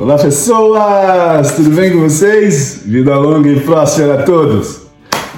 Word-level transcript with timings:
Olá 0.00 0.16
pessoas, 0.16 1.56
tudo 1.56 1.70
bem 1.70 1.90
com 1.90 2.02
vocês? 2.02 2.82
Vida 2.86 3.18
longa 3.18 3.50
e 3.50 3.58
próspera 3.58 4.20
a 4.20 4.22
todos. 4.22 4.82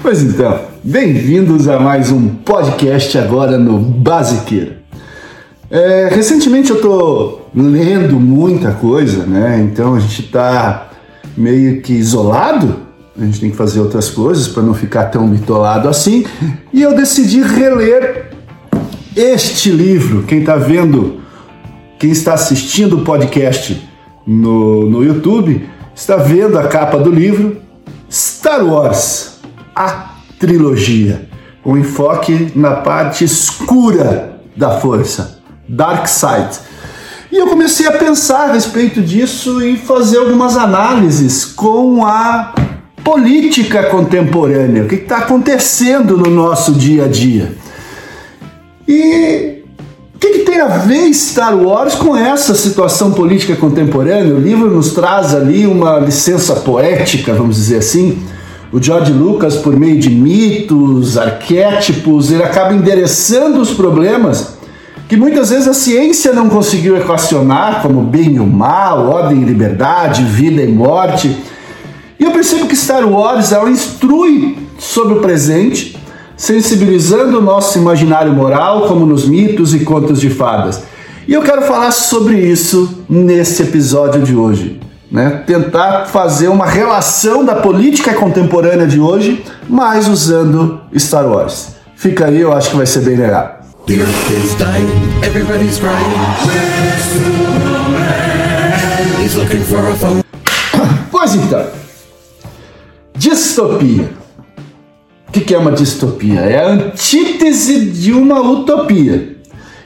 Pois 0.03 0.21
então, 0.21 0.61
bem-vindos 0.83 1.67
a 1.67 1.79
mais 1.79 2.11
um 2.11 2.27
podcast 2.27 3.17
agora 3.17 3.57
no 3.57 3.79
Basiqueira. 3.79 4.77
É, 5.67 6.09
recentemente 6.11 6.69
eu 6.69 6.79
tô 6.79 7.39
lendo 7.55 8.19
muita 8.19 8.71
coisa, 8.73 9.25
né? 9.25 9.67
Então 9.67 9.95
a 9.95 9.99
gente 9.99 10.29
tá 10.29 10.91
meio 11.35 11.81
que 11.81 11.93
isolado. 11.93 12.81
A 13.19 13.25
gente 13.25 13.39
tem 13.39 13.49
que 13.49 13.57
fazer 13.57 13.79
outras 13.79 14.11
coisas 14.11 14.47
para 14.47 14.61
não 14.61 14.75
ficar 14.75 15.05
tão 15.05 15.27
bitolado 15.27 15.89
assim. 15.89 16.23
E 16.71 16.83
eu 16.83 16.95
decidi 16.95 17.41
reler 17.41 18.29
este 19.15 19.71
livro. 19.71 20.21
Quem 20.21 20.43
tá 20.43 20.55
vendo, 20.55 21.19
quem 21.97 22.11
está 22.11 22.35
assistindo 22.35 22.97
o 22.97 23.01
podcast 23.03 23.89
no, 24.31 24.89
no 24.89 25.03
YouTube, 25.03 25.69
está 25.93 26.15
vendo 26.15 26.57
a 26.57 26.67
capa 26.67 26.97
do 26.97 27.11
livro 27.11 27.57
Star 28.09 28.65
Wars, 28.65 29.39
a 29.75 30.15
trilogia, 30.39 31.27
com 31.63 31.77
enfoque 31.77 32.51
na 32.55 32.75
parte 32.75 33.23
escura 33.23 34.39
da 34.55 34.79
força, 34.79 35.39
Dark 35.67 36.07
Side. 36.07 36.59
E 37.31 37.37
eu 37.37 37.47
comecei 37.47 37.87
a 37.87 37.93
pensar 37.93 38.49
a 38.49 38.53
respeito 38.53 39.01
disso 39.01 39.63
e 39.63 39.77
fazer 39.77 40.17
algumas 40.17 40.57
análises 40.57 41.45
com 41.45 42.05
a 42.05 42.53
política 43.03 43.83
contemporânea, 43.83 44.83
o 44.83 44.87
que 44.87 44.95
está 44.95 45.19
acontecendo 45.19 46.17
no 46.17 46.29
nosso 46.29 46.73
dia 46.73 47.05
a 47.05 47.07
dia. 47.07 47.53
E 48.87 49.60
que, 50.21 50.29
que 50.29 50.39
tem 50.39 50.61
a 50.61 50.67
ver 50.67 51.11
Star 51.15 51.57
Wars 51.57 51.95
com 51.95 52.15
essa 52.15 52.53
situação 52.53 53.11
política 53.11 53.55
contemporânea? 53.55 54.35
O 54.35 54.39
livro 54.39 54.69
nos 54.69 54.93
traz 54.93 55.33
ali 55.33 55.65
uma 55.65 55.97
licença 55.97 56.57
poética, 56.57 57.33
vamos 57.33 57.55
dizer 57.55 57.77
assim. 57.77 58.19
O 58.71 58.81
George 58.81 59.11
Lucas, 59.11 59.55
por 59.55 59.75
meio 59.75 59.99
de 59.99 60.11
mitos, 60.11 61.17
arquétipos, 61.17 62.31
ele 62.31 62.43
acaba 62.43 62.71
endereçando 62.71 63.59
os 63.59 63.71
problemas 63.71 64.59
que 65.09 65.17
muitas 65.17 65.49
vezes 65.49 65.67
a 65.67 65.73
ciência 65.73 66.31
não 66.33 66.47
conseguiu 66.47 66.95
equacionar, 66.95 67.81
como 67.81 68.01
bem 68.01 68.35
e 68.35 68.39
o 68.39 68.45
mal, 68.45 69.09
ordem 69.09 69.41
e 69.41 69.45
liberdade, 69.45 70.23
vida 70.23 70.61
e 70.61 70.67
morte. 70.71 71.35
E 72.19 72.23
eu 72.23 72.31
percebo 72.31 72.67
que 72.67 72.75
Star 72.75 73.11
Wars 73.11 73.51
ela 73.51 73.69
instrui 73.71 74.57
sobre 74.77 75.15
o 75.15 75.19
presente 75.19 75.97
sensibilizando 76.41 77.37
o 77.37 77.41
nosso 77.41 77.77
imaginário 77.77 78.33
moral, 78.33 78.87
como 78.87 79.05
nos 79.05 79.27
mitos 79.27 79.75
e 79.75 79.81
contos 79.81 80.19
de 80.19 80.27
fadas. 80.27 80.81
E 81.27 81.33
eu 81.35 81.43
quero 81.43 81.61
falar 81.61 81.91
sobre 81.91 82.35
isso 82.35 83.05
nesse 83.07 83.61
episódio 83.61 84.23
de 84.23 84.35
hoje. 84.35 84.79
Né? 85.11 85.43
Tentar 85.45 86.07
fazer 86.07 86.47
uma 86.47 86.65
relação 86.65 87.45
da 87.45 87.53
política 87.53 88.15
contemporânea 88.15 88.87
de 88.87 88.99
hoje, 88.99 89.43
mas 89.69 90.07
usando 90.07 90.81
Star 90.97 91.27
Wars. 91.27 91.75
Fica 91.95 92.25
aí, 92.25 92.41
eu 92.41 92.51
acho 92.51 92.71
que 92.71 92.77
vai 92.77 92.87
ser 92.87 93.01
bem 93.01 93.17
legal. 93.17 93.59
Pois 101.11 101.35
então, 101.35 101.67
distopia. 103.15 104.20
O 105.31 105.33
que 105.33 105.55
é 105.55 105.57
uma 105.57 105.71
distopia? 105.71 106.41
É 106.41 106.59
a 106.59 106.67
antítese 106.71 107.85
de 107.85 108.11
uma 108.11 108.41
utopia. 108.41 109.37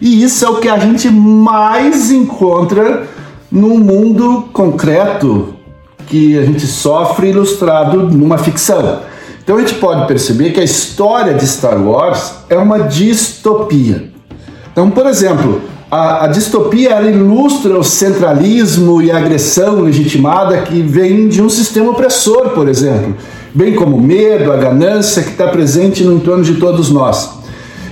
E 0.01 0.23
isso 0.23 0.43
é 0.43 0.49
o 0.49 0.55
que 0.55 0.67
a 0.67 0.79
gente 0.79 1.07
mais 1.07 2.09
encontra 2.09 3.07
no 3.51 3.77
mundo 3.77 4.45
concreto 4.51 5.53
que 6.07 6.35
a 6.35 6.43
gente 6.43 6.65
sofre 6.65 7.29
ilustrado 7.29 8.09
numa 8.09 8.39
ficção. 8.39 9.01
Então 9.43 9.57
a 9.57 9.59
gente 9.59 9.75
pode 9.75 10.07
perceber 10.07 10.49
que 10.49 10.59
a 10.59 10.63
história 10.63 11.35
de 11.35 11.45
Star 11.45 11.79
Wars 11.79 12.37
é 12.49 12.57
uma 12.57 12.79
distopia. 12.79 14.09
Então, 14.71 14.89
por 14.89 15.05
exemplo, 15.05 15.61
a, 15.91 16.25
a 16.25 16.27
distopia 16.27 16.99
ilustra 17.03 17.77
o 17.77 17.83
centralismo 17.83 18.99
e 18.99 19.11
a 19.11 19.17
agressão 19.19 19.81
legitimada 19.81 20.57
que 20.63 20.81
vem 20.81 21.27
de 21.27 21.39
um 21.39 21.49
sistema 21.49 21.91
opressor, 21.91 22.49
por 22.49 22.67
exemplo 22.67 23.15
bem 23.55 23.73
como 23.73 23.95
o 23.95 24.01
medo, 24.01 24.51
a 24.51 24.57
ganância 24.57 25.23
que 25.23 25.29
está 25.29 25.47
presente 25.47 26.03
no 26.03 26.17
entorno 26.17 26.43
de 26.43 26.55
todos 26.55 26.91
nós. 26.91 27.39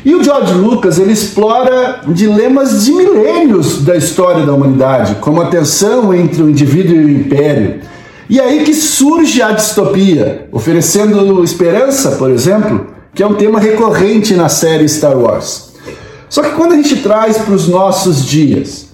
E 0.03 0.13
o 0.13 0.22
George 0.22 0.53
Lucas 0.53 1.00
ele 1.00 1.13
explora 1.13 2.01
dilemas 2.09 2.84
de 2.84 2.91
milênios 2.91 3.81
da 3.81 3.96
história 3.96 4.46
da 4.46 4.53
humanidade, 4.53 5.16
como 5.22 5.41
a 5.41 5.46
tensão 5.46 6.13
entre 6.13 6.44
o 6.44 6.50
indivíduo 6.50 6.94
e 6.94 7.06
o 7.06 7.09
império. 7.09 7.79
E 8.29 8.41
aí 8.41 8.66
que 8.66 8.74
surge 8.74 9.41
a 9.41 9.51
distopia, 9.51 10.50
oferecendo 10.51 11.41
esperança, 11.41 12.12
por 12.12 12.30
exemplo, 12.30 12.88
que 13.16 13.24
é 13.24 13.28
um 13.28 13.35
tema 13.35 13.59
recorrente 13.59 14.34
na 14.34 14.50
série 14.50 14.88
Star 14.90 15.18
Wars. 15.18 15.72
Só 16.28 16.41
que 16.41 16.51
quando 16.51 16.74
a 16.74 16.75
gente 16.75 16.97
traz 16.97 17.38
para 17.38 17.53
os 17.53 17.69
nossos 17.69 18.25
dias, 18.25 18.88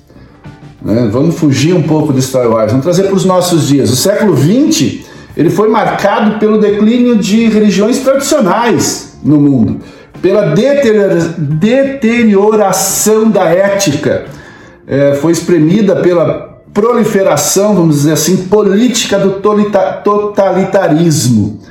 né, 0.79 1.09
vamos 1.11 1.39
fugir 1.39 1.73
um 1.73 1.81
pouco 1.81 2.13
de 2.13 2.21
Star 2.21 2.47
Wars, 2.47 2.71
vamos 2.71 2.83
trazer 2.83 3.03
para 3.03 3.15
os 3.15 3.25
nossos 3.25 3.67
dias. 3.67 3.89
O 3.89 3.95
século 3.95 4.37
XX 4.37 5.08
ele 5.39 5.49
foi 5.49 5.69
marcado 5.69 6.37
pelo 6.37 6.59
declínio 6.59 7.15
de 7.15 7.47
religiões 7.47 7.99
tradicionais 7.99 9.17
no 9.23 9.39
mundo, 9.39 9.79
pela 10.21 10.53
deterioração 11.37 13.31
da 13.31 13.45
ética, 13.45 14.25
é, 14.85 15.13
foi 15.13 15.31
espremida 15.31 15.95
pela 15.95 16.59
proliferação, 16.73 17.73
vamos 17.73 17.95
dizer 17.95 18.11
assim, 18.11 18.35
política 18.47 19.17
do 19.17 19.39
totalitarismo. 20.03 21.61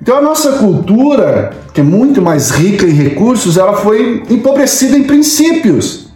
Então 0.00 0.16
a 0.16 0.22
nossa 0.22 0.52
cultura, 0.52 1.50
que 1.74 1.82
é 1.82 1.84
muito 1.84 2.22
mais 2.22 2.48
rica 2.52 2.86
em 2.86 2.92
recursos, 2.94 3.58
ela 3.58 3.74
foi 3.74 4.22
empobrecida 4.30 4.96
em 4.96 5.02
princípios. 5.04 6.06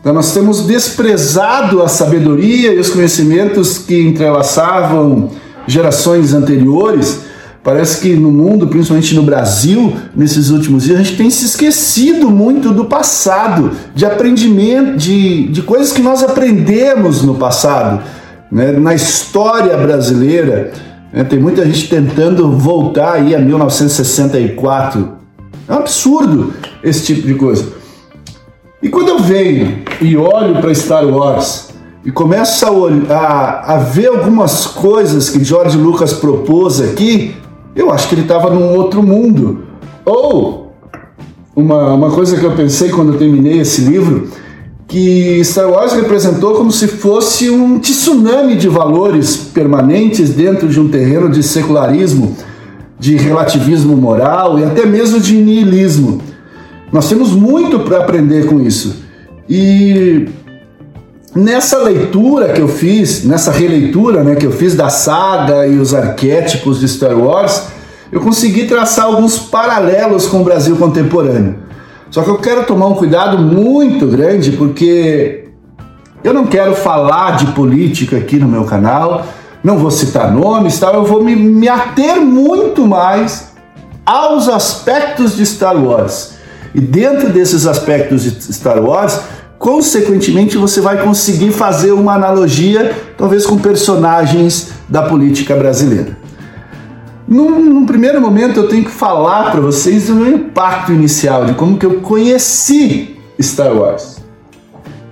Então 0.00 0.12
nós 0.12 0.32
temos 0.32 0.64
desprezado 0.64 1.82
a 1.82 1.88
sabedoria 1.88 2.72
e 2.72 2.78
os 2.78 2.90
conhecimentos 2.90 3.78
que 3.78 4.00
entrelaçavam 4.00 5.30
gerações 5.66 6.32
anteriores, 6.34 7.20
parece 7.62 8.00
que 8.00 8.14
no 8.14 8.30
mundo, 8.30 8.66
principalmente 8.68 9.14
no 9.14 9.22
Brasil, 9.22 9.94
nesses 10.14 10.50
últimos 10.50 10.84
dias, 10.84 10.98
a 10.98 11.02
gente 11.02 11.16
tem 11.16 11.30
se 11.30 11.44
esquecido 11.44 12.30
muito 12.30 12.72
do 12.72 12.86
passado, 12.86 13.72
de 13.94 14.04
aprendimento, 14.04 14.96
de, 14.96 15.48
de 15.48 15.62
coisas 15.62 15.92
que 15.92 16.02
nós 16.02 16.22
aprendemos 16.22 17.22
no 17.22 17.34
passado, 17.34 18.02
né? 18.50 18.72
na 18.72 18.94
história 18.94 19.76
brasileira. 19.76 20.72
Né? 21.12 21.24
Tem 21.24 21.38
muita 21.38 21.64
gente 21.64 21.88
tentando 21.88 22.50
voltar 22.52 23.14
aí 23.14 23.34
a 23.34 23.38
1964. 23.38 25.20
É 25.68 25.72
um 25.72 25.76
absurdo 25.76 26.54
esse 26.82 27.04
tipo 27.04 27.26
de 27.26 27.34
coisa. 27.34 27.80
E 28.82 28.88
quando 28.88 29.08
eu 29.08 29.18
venho 29.18 29.82
e 30.00 30.16
olho 30.16 30.60
para 30.60 30.74
Star 30.74 31.06
Wars, 31.06 31.69
e 32.04 32.10
começa 32.10 32.68
a, 33.10 33.74
a 33.74 33.78
ver 33.78 34.06
algumas 34.08 34.66
coisas 34.66 35.28
que 35.28 35.44
George 35.44 35.76
Lucas 35.76 36.12
propôs 36.14 36.80
aqui, 36.80 37.34
eu 37.76 37.92
acho 37.92 38.08
que 38.08 38.14
ele 38.14 38.22
estava 38.22 38.50
num 38.50 38.74
outro 38.74 39.02
mundo. 39.02 39.64
Ou 40.04 40.72
uma, 41.54 41.92
uma 41.92 42.10
coisa 42.10 42.38
que 42.38 42.44
eu 42.44 42.52
pensei 42.52 42.88
quando 42.88 43.12
eu 43.12 43.18
terminei 43.18 43.60
esse 43.60 43.82
livro, 43.82 44.28
que 44.88 45.40
Star 45.44 45.70
Wars 45.70 45.92
representou 45.92 46.54
como 46.54 46.72
se 46.72 46.88
fosse 46.88 47.50
um 47.50 47.78
tsunami 47.78 48.56
de 48.56 48.66
valores 48.66 49.36
permanentes 49.36 50.30
dentro 50.30 50.68
de 50.68 50.80
um 50.80 50.88
terreno 50.88 51.28
de 51.28 51.42
secularismo, 51.42 52.36
de 52.98 53.16
relativismo 53.16 53.96
moral 53.96 54.58
e 54.58 54.64
até 54.64 54.84
mesmo 54.86 55.20
de 55.20 55.36
niilismo. 55.36 56.20
Nós 56.92 57.08
temos 57.08 57.32
muito 57.32 57.80
para 57.80 57.98
aprender 57.98 58.46
com 58.46 58.60
isso. 58.60 59.04
E 59.48 60.28
Nessa 61.34 61.78
leitura 61.78 62.52
que 62.52 62.60
eu 62.60 62.66
fiz, 62.66 63.24
nessa 63.24 63.52
releitura 63.52 64.24
né, 64.24 64.34
que 64.34 64.44
eu 64.44 64.50
fiz 64.50 64.74
da 64.74 64.88
saga 64.88 65.64
e 65.64 65.78
os 65.78 65.94
arquétipos 65.94 66.80
de 66.80 66.88
Star 66.88 67.16
Wars, 67.16 67.68
eu 68.10 68.20
consegui 68.20 68.66
traçar 68.66 69.04
alguns 69.04 69.38
paralelos 69.38 70.26
com 70.26 70.40
o 70.40 70.44
Brasil 70.44 70.74
contemporâneo. 70.74 71.58
Só 72.10 72.22
que 72.22 72.30
eu 72.30 72.38
quero 72.38 72.64
tomar 72.64 72.88
um 72.88 72.94
cuidado 72.94 73.38
muito 73.38 74.08
grande 74.08 74.52
porque 74.52 75.44
eu 76.24 76.34
não 76.34 76.46
quero 76.46 76.74
falar 76.74 77.36
de 77.36 77.46
política 77.52 78.16
aqui 78.16 78.36
no 78.36 78.48
meu 78.48 78.64
canal, 78.64 79.24
não 79.62 79.78
vou 79.78 79.92
citar 79.92 80.32
nomes, 80.32 80.80
tal, 80.80 80.94
eu 80.94 81.04
vou 81.04 81.22
me, 81.22 81.36
me 81.36 81.68
ater 81.68 82.20
muito 82.20 82.84
mais 82.84 83.52
aos 84.04 84.48
aspectos 84.48 85.36
de 85.36 85.46
Star 85.46 85.76
Wars. 85.76 86.32
E 86.74 86.80
dentro 86.80 87.28
desses 87.28 87.68
aspectos 87.68 88.24
de 88.24 88.52
Star 88.52 88.82
Wars, 88.82 89.20
consequentemente 89.60 90.56
você 90.56 90.80
vai 90.80 91.02
conseguir 91.04 91.52
fazer 91.52 91.92
uma 91.92 92.14
analogia, 92.14 92.96
talvez 93.18 93.44
com 93.44 93.58
personagens 93.58 94.70
da 94.88 95.02
política 95.02 95.54
brasileira. 95.54 96.16
Num, 97.28 97.62
num 97.62 97.84
primeiro 97.84 98.18
momento 98.22 98.58
eu 98.58 98.68
tenho 98.68 98.84
que 98.84 98.90
falar 98.90 99.52
para 99.52 99.60
vocês 99.60 100.06
do 100.06 100.14
meu 100.14 100.32
impacto 100.32 100.94
inicial, 100.94 101.44
de 101.44 101.52
como 101.52 101.76
que 101.76 101.84
eu 101.84 102.00
conheci 102.00 103.18
Star 103.38 103.76
Wars. 103.76 104.16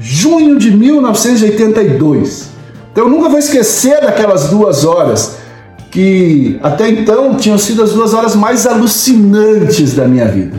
Junho 0.00 0.58
de 0.58 0.74
1982, 0.74 2.48
Então 2.90 3.04
eu 3.04 3.10
nunca 3.10 3.28
vou 3.28 3.38
esquecer 3.38 4.00
daquelas 4.00 4.48
duas 4.48 4.82
horas 4.82 5.36
que 5.90 6.58
até 6.62 6.88
então 6.88 7.34
tinham 7.34 7.58
sido 7.58 7.82
as 7.82 7.92
duas 7.92 8.14
horas 8.14 8.34
mais 8.34 8.66
alucinantes 8.66 9.94
da 9.94 10.08
minha 10.08 10.26
vida. 10.26 10.56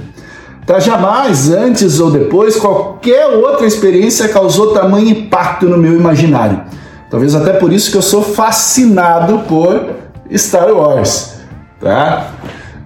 Tá, 0.70 0.80
jamais, 0.80 1.50
antes 1.50 2.00
ou 2.00 2.12
depois, 2.12 2.56
qualquer 2.56 3.26
outra 3.26 3.66
experiência 3.66 4.30
causou 4.30 4.72
tamanho 4.72 5.10
impacto 5.10 5.68
no 5.68 5.80
meu 5.80 5.96
imaginário. 5.96 6.62
Talvez 7.10 7.34
até 7.34 7.54
por 7.54 7.74
isso 7.74 7.90
que 7.90 7.98
eu 7.98 8.04
sou 8.04 8.22
fascinado 8.22 9.40
por 9.48 9.84
Star 10.32 10.72
Wars. 10.72 11.40
Tá? 11.82 12.34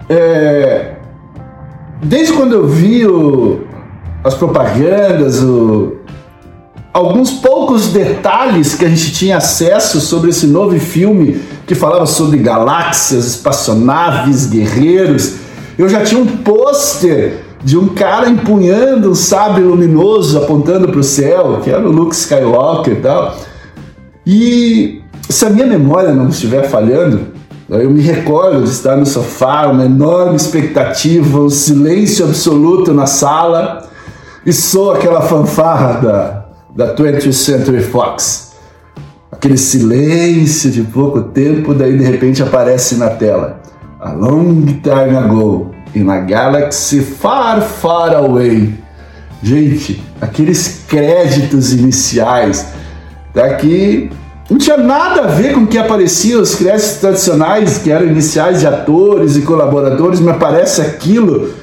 É... 0.07 0.93
Desde 2.01 2.31
quando 2.31 2.53
eu 2.53 2.65
vi 2.65 3.05
o... 3.05 3.67
as 4.23 4.33
propagandas, 4.33 5.43
o 5.43 5.97
alguns 6.93 7.31
poucos 7.31 7.91
detalhes 7.91 8.75
que 8.75 8.85
a 8.85 8.87
gente 8.87 9.11
tinha 9.11 9.35
acesso 9.35 9.99
sobre 9.99 10.29
esse 10.29 10.47
novo 10.47 10.79
filme 10.79 11.41
que 11.67 11.75
falava 11.75 12.05
sobre 12.05 12.37
galáxias, 12.37 13.25
espaçonaves, 13.25 14.45
guerreiros. 14.45 15.33
Eu 15.77 15.89
já 15.89 16.01
tinha 16.01 16.21
um 16.21 16.27
pôster 16.27 17.42
de 17.63 17.77
um 17.77 17.89
cara 17.89 18.29
empunhando 18.29 19.09
um 19.11 19.15
sabre 19.15 19.63
luminoso 19.63 20.37
apontando 20.37 20.89
para 20.89 20.99
o 20.99 21.03
céu, 21.03 21.61
que 21.63 21.69
era 21.69 21.87
o 21.87 21.91
Luke 21.91 22.13
Skywalker 22.13 22.93
e 22.93 23.01
tal. 23.01 23.37
E 24.25 25.01
se 25.29 25.45
a 25.45 25.49
minha 25.49 25.65
memória 25.65 26.11
não 26.11 26.29
estiver 26.29 26.69
falhando, 26.69 27.27
eu 27.69 27.89
me 27.89 28.01
recordo 28.01 28.63
de 28.63 28.69
estar 28.69 28.95
no 28.95 29.05
sofá, 29.05 29.67
uma 29.67 29.85
enorme 29.85 30.35
expectativa, 30.35 31.39
um 31.39 31.49
silêncio 31.49 32.25
absoluto 32.25 32.93
na 32.93 33.05
sala, 33.05 33.87
e 34.45 34.51
sou 34.51 34.91
aquela 34.91 35.21
fanfarra 35.21 35.93
da 36.01 36.43
da 36.75 36.95
20th 36.95 37.31
Century 37.31 37.81
Fox. 37.81 38.53
Aquele 39.31 39.57
silêncio 39.57 40.71
de 40.71 40.81
pouco 40.83 41.21
tempo, 41.21 41.73
daí 41.73 41.97
de 41.97 42.03
repente 42.03 42.41
aparece 42.41 42.95
na 42.95 43.09
tela. 43.09 43.61
A 43.99 44.11
long 44.11 44.65
time 44.65 45.15
ago, 45.15 45.72
in 45.95 46.09
a 46.09 46.19
galaxy 46.19 47.01
far, 47.01 47.61
far 47.61 48.15
away. 48.15 48.73
Gente, 49.41 50.01
aqueles 50.21 50.83
créditos 50.87 51.73
iniciais 51.73 52.65
daqui 53.33 54.09
não 54.49 54.57
tinha 54.57 54.77
nada 54.77 55.23
a 55.23 55.27
ver 55.27 55.53
com 55.53 55.61
o 55.61 55.67
que 55.67 55.77
aparecia 55.77 56.39
os 56.39 56.55
créditos 56.55 56.97
tradicionais, 56.97 57.77
que 57.77 57.91
eram 57.91 58.07
iniciais 58.07 58.59
de 58.59 58.67
atores 58.67 59.35
e 59.35 59.41
colaboradores, 59.41 60.19
me 60.19 60.29
aparece 60.29 60.81
aquilo, 60.81 61.53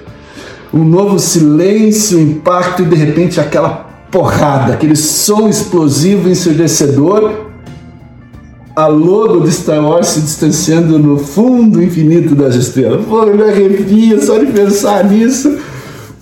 um 0.73 0.85
novo 0.85 1.19
silêncio, 1.19 2.19
impacto 2.19 2.83
e 2.83 2.87
de 2.87 2.97
repente 2.97 3.41
aquela 3.41 3.87
porrada, 4.11 4.73
aquele 4.73 4.97
som 4.97 5.49
explosivo 5.49 6.29
ensurdecedor, 6.29 7.50
a 8.81 8.87
logo 8.87 9.41
de 9.41 9.53
Star 9.53 9.85
Wars 9.85 10.07
se 10.07 10.23
distanciando 10.23 10.99
no 10.99 11.19
fundo 11.19 11.83
infinito 11.83 12.35
das 12.35 12.55
estrelas. 12.55 13.05
Pô, 13.05 13.27
me 13.27 13.43
arrepia 13.43 14.19
só 14.23 14.39
de 14.39 14.47
pensar 14.47 15.05
nisso. 15.05 15.59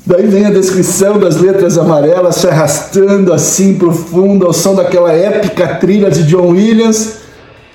Daí 0.05 0.27
vem 0.27 0.45
a 0.45 0.51
descrição 0.51 1.21
das 1.21 1.37
letras 1.37 1.79
amarelas 1.79 2.35
se 2.35 2.49
arrastando 2.49 3.33
assim 3.33 3.75
profundo 3.75 4.45
ao 4.45 4.53
som 4.53 4.75
daquela 4.75 5.13
épica 5.13 5.77
trilha 5.77 6.11
de 6.11 6.25
John 6.25 6.49
Williams. 6.49 7.19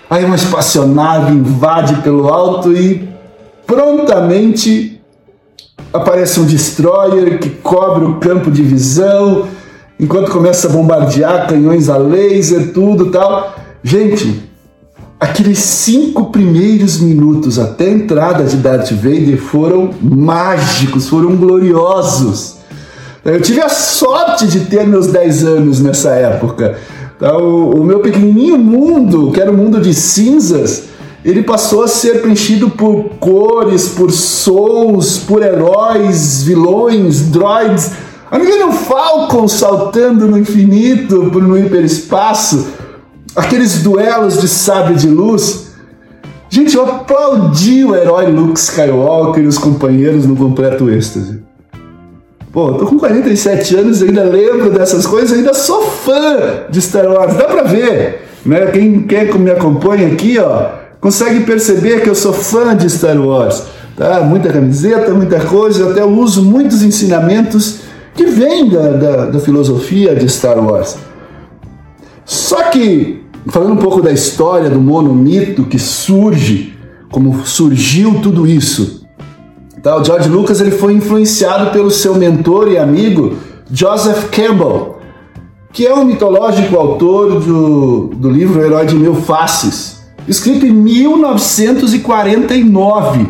Aí 0.09 0.25
uma 0.25 0.35
espaçonave 0.35 1.31
invade 1.31 2.01
pelo 2.01 2.27
alto 2.27 2.73
e 2.73 3.07
prontamente 3.65 5.01
aparece 5.93 6.41
um 6.41 6.45
destroyer 6.45 7.39
que 7.39 7.49
cobre 7.49 8.03
o 8.03 8.15
campo 8.15 8.51
de 8.51 8.63
visão 8.63 9.47
enquanto 9.97 10.29
começa 10.29 10.67
a 10.67 10.71
bombardear 10.71 11.47
canhões 11.47 11.87
a 11.87 11.95
laser, 11.95 12.73
tudo 12.73 13.11
tal. 13.11 13.55
Gente, 13.81 14.51
aqueles 15.23 15.59
cinco 15.59 16.25
primeiros 16.25 16.99
minutos 16.99 17.57
até 17.57 17.85
a 17.85 17.91
entrada 17.91 18.43
de 18.43 18.57
Darth 18.57 18.91
Vader 18.91 19.37
foram 19.37 19.91
mágicos, 20.01 21.07
foram 21.07 21.35
gloriosos. 21.35 22.57
Eu 23.23 23.41
tive 23.41 23.61
a 23.61 23.69
sorte 23.69 24.45
de 24.47 24.61
ter 24.61 24.85
meus 24.85 25.07
10 25.07 25.45
anos 25.45 25.79
nessa 25.79 26.09
época. 26.09 26.77
Tá, 27.17 27.37
o, 27.37 27.79
o 27.79 27.83
meu 27.85 28.01
pequenininho 28.01 28.57
mundo, 28.57 29.31
que 29.31 29.39
era 29.39 29.49
um 29.49 29.55
mundo 29.55 29.79
de 29.79 29.93
cinzas, 29.93 30.83
ele 31.23 31.41
passou 31.41 31.83
a 31.83 31.87
ser 31.87 32.21
preenchido 32.21 32.69
por 32.69 33.11
cores, 33.17 33.87
por 33.89 34.11
sons, 34.11 35.19
por 35.19 35.41
heróis, 35.41 36.43
vilões, 36.43 37.29
droids 37.29 37.91
a 38.33 38.39
Millennium 38.39 38.71
Falcon 38.71 39.47
saltando 39.47 40.27
no 40.27 40.39
infinito, 40.39 41.21
no 41.39 41.55
hiperespaço, 41.55 42.65
aqueles 43.35 43.81
duelos 43.81 44.39
de 44.39 44.47
sabre 44.47 44.95
de 44.95 45.07
luz. 45.07 45.73
Gente, 46.49 46.75
eu 46.75 46.85
aplaudi 46.85 47.83
o 47.83 47.95
herói 47.95 48.27
Luke 48.27 48.59
Skywalker 48.59 49.43
e 49.43 49.47
os 49.47 49.57
companheiros 49.57 50.25
no 50.25 50.35
completo 50.35 50.89
êxtase. 50.89 51.41
Pô, 52.51 52.67
eu 52.67 52.73
tô 52.75 52.85
com 52.85 52.99
47 52.99 53.75
anos 53.75 54.01
e 54.01 54.05
ainda 54.05 54.23
lembro 54.25 54.69
dessas 54.69 55.07
coisas, 55.07 55.35
ainda 55.35 55.55
sou 55.55 55.81
fã 55.81 56.37
de 56.69 56.79
Star 56.79 57.07
Wars, 57.07 57.35
dá 57.35 57.45
pra 57.45 57.63
ver, 57.63 58.27
né? 58.45 58.67
Quem 58.67 59.01
quer 59.01 59.31
que 59.31 59.39
me 59.39 59.49
acompanha 59.49 60.05
aqui, 60.09 60.37
ó, 60.37 60.69
consegue 61.01 61.39
perceber 61.45 62.01
que 62.01 62.09
eu 62.09 62.13
sou 62.13 62.31
fã 62.31 62.75
de 62.75 62.87
Star 62.87 63.19
Wars, 63.19 63.63
tá? 63.97 64.21
Muita 64.21 64.53
camiseta, 64.53 65.11
muita 65.15 65.39
coisa, 65.39 65.89
até 65.89 66.05
uso 66.05 66.43
muitos 66.43 66.83
ensinamentos 66.83 67.79
que 68.13 68.25
vem 68.25 68.69
da, 68.69 68.89
da, 68.89 69.25
da 69.25 69.39
filosofia 69.39 70.15
de 70.15 70.29
Star 70.29 70.63
Wars. 70.63 70.95
Só 72.23 72.69
que, 72.69 73.22
falando 73.47 73.73
um 73.73 73.77
pouco 73.77 74.01
da 74.01 74.11
história 74.11 74.69
do 74.69 74.79
monomito 74.79 75.63
que 75.63 75.79
surge, 75.79 76.73
como 77.11 77.45
surgiu 77.45 78.21
tudo 78.21 78.47
isso, 78.47 79.05
tá? 79.81 79.97
o 79.97 80.03
George 80.03 80.29
Lucas 80.29 80.61
ele 80.61 80.71
foi 80.71 80.93
influenciado 80.93 81.71
pelo 81.71 81.91
seu 81.91 82.15
mentor 82.15 82.71
e 82.71 82.77
amigo 82.77 83.33
Joseph 83.71 84.29
Campbell, 84.29 84.99
que 85.71 85.85
é 85.85 85.93
um 85.93 86.05
mitológico 86.05 86.75
autor 86.77 87.41
do, 87.41 88.07
do 88.15 88.29
livro 88.29 88.61
Herói 88.61 88.85
de 88.85 88.95
Mil 88.95 89.15
Faces, 89.15 90.03
escrito 90.27 90.65
em 90.65 90.71
1949. 90.71 93.27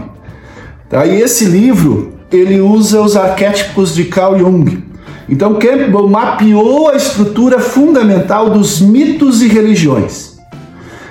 Tá? 0.90 1.06
E 1.06 1.22
esse 1.22 1.46
livro 1.46 2.14
ele 2.32 2.60
usa 2.60 3.02
os 3.02 3.16
arquétipos 3.16 3.96
de 3.96 4.06
Carl 4.06 4.38
Jung. 4.38 4.84
Então 5.28 5.56
Campbell 5.56 6.08
mapeou 6.08 6.90
a 6.90 6.96
estrutura 6.96 7.60
fundamental 7.60 8.50
dos 8.50 8.82
mitos 8.82 9.42
e 9.42 9.48
religiões. 9.48 10.38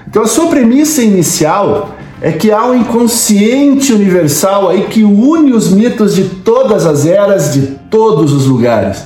Então 0.08 0.22
a 0.22 0.26
sua 0.26 0.46
premissa 0.46 1.02
inicial 1.02 1.96
é 2.20 2.30
que 2.30 2.50
há 2.50 2.66
um 2.66 2.74
inconsciente 2.74 3.92
universal 3.92 4.68
aí 4.68 4.84
que 4.84 5.02
une 5.02 5.52
os 5.52 5.70
mitos 5.70 6.14
de 6.14 6.24
todas 6.24 6.86
as 6.86 7.06
eras, 7.06 7.52
de 7.52 7.62
todos 7.90 8.32
os 8.32 8.46
lugares. 8.46 9.04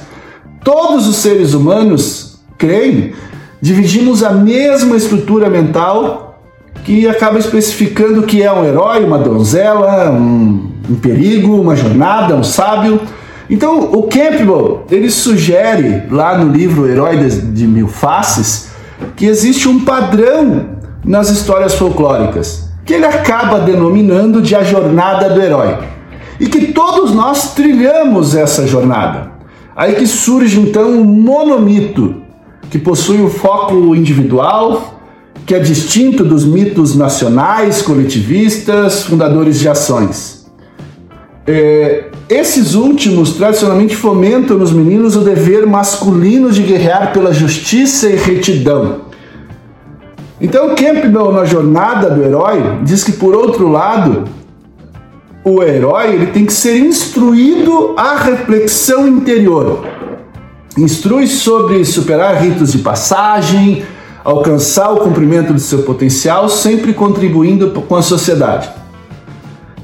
Todos 0.64 1.06
os 1.06 1.16
seres 1.16 1.54
humanos 1.54 2.40
creem, 2.58 3.12
dividimos 3.60 4.22
a 4.24 4.32
mesma 4.32 4.96
estrutura 4.96 5.48
mental 5.48 6.40
que 6.84 7.08
acaba 7.08 7.38
especificando 7.38 8.24
que 8.24 8.42
é 8.42 8.52
um 8.52 8.64
herói, 8.64 9.04
uma 9.04 9.18
donzela, 9.18 10.10
um 10.10 10.76
um 10.88 10.94
perigo, 10.94 11.60
uma 11.60 11.74
jornada, 11.74 12.34
um 12.34 12.44
sábio. 12.44 13.00
Então, 13.48 13.92
o 13.92 14.02
Campbell, 14.04 14.84
ele 14.90 15.10
sugere 15.10 16.02
lá 16.10 16.36
no 16.36 16.52
livro 16.52 16.86
Herói 16.86 17.16
de 17.16 17.66
Mil 17.66 17.86
Faces 17.86 18.70
que 19.14 19.26
existe 19.26 19.68
um 19.68 19.84
padrão 19.84 20.76
nas 21.04 21.30
histórias 21.30 21.74
folclóricas, 21.74 22.68
que 22.84 22.94
ele 22.94 23.04
acaba 23.04 23.60
denominando 23.60 24.42
de 24.42 24.56
a 24.56 24.62
jornada 24.62 25.30
do 25.30 25.40
herói. 25.40 25.78
E 26.40 26.46
que 26.46 26.72
todos 26.72 27.12
nós 27.12 27.54
trilhamos 27.54 28.34
essa 28.34 28.66
jornada. 28.66 29.32
Aí 29.74 29.94
que 29.94 30.06
surge 30.06 30.58
então 30.60 30.90
um 30.90 31.04
monomito, 31.04 32.22
que 32.68 32.78
possui 32.78 33.22
o 33.22 33.28
foco 33.28 33.94
individual, 33.94 35.00
que 35.46 35.54
é 35.54 35.60
distinto 35.60 36.24
dos 36.24 36.44
mitos 36.44 36.96
nacionais, 36.96 37.80
coletivistas, 37.80 39.04
fundadores 39.04 39.60
de 39.60 39.68
ações. 39.68 40.46
É, 41.46 42.06
esses 42.28 42.74
últimos 42.74 43.34
tradicionalmente 43.34 43.94
fomentam 43.94 44.58
nos 44.58 44.72
meninos 44.72 45.14
o 45.14 45.20
dever 45.20 45.66
masculino 45.66 46.50
de 46.50 46.62
guerrear 46.62 47.12
pela 47.12 47.32
justiça 47.32 48.08
e 48.08 48.16
retidão. 48.16 49.02
Então 50.40 50.74
Campbell 50.74 51.32
na 51.32 51.44
jornada 51.44 52.10
do 52.10 52.22
herói 52.22 52.80
diz 52.82 53.04
que 53.04 53.12
por 53.12 53.34
outro 53.34 53.68
lado 53.68 54.24
o 55.44 55.62
herói 55.62 56.14
ele 56.14 56.26
tem 56.26 56.44
que 56.44 56.52
ser 56.52 56.76
instruído 56.76 57.94
à 57.96 58.16
reflexão 58.16 59.06
interior. 59.06 59.86
Instrui 60.76 61.28
sobre 61.28 61.84
superar 61.84 62.42
ritos 62.42 62.72
de 62.72 62.78
passagem, 62.78 63.84
alcançar 64.24 64.90
o 64.92 64.96
cumprimento 64.96 65.54
de 65.54 65.60
seu 65.60 65.84
potencial, 65.84 66.48
sempre 66.48 66.92
contribuindo 66.92 67.70
com 67.70 67.94
a 67.94 68.02
sociedade. 68.02 68.68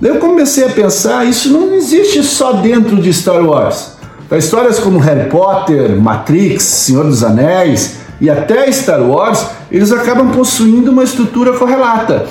Daí 0.02 0.11
eu 0.11 0.18
comecei 0.18 0.64
a 0.64 0.68
pensar, 0.68 1.25
isso 1.25 1.52
não 1.52 1.73
existe 1.75 2.25
só 2.25 2.54
dentro 2.54 2.97
de 2.97 3.12
Star 3.12 3.40
Wars. 3.40 3.92
Tá, 4.28 4.37
histórias 4.37 4.80
como 4.80 4.99
Harry 4.99 5.30
Potter, 5.30 5.97
Matrix, 5.97 6.64
Senhor 6.64 7.04
dos 7.04 7.23
Anéis, 7.23 7.99
e 8.21 8.28
até 8.28 8.68
Star 8.73 9.00
Wars, 9.00 9.47
eles 9.71 9.92
acabam 9.92 10.32
possuindo 10.32 10.90
uma 10.90 11.04
estrutura 11.04 11.52
correlata. 11.52 12.26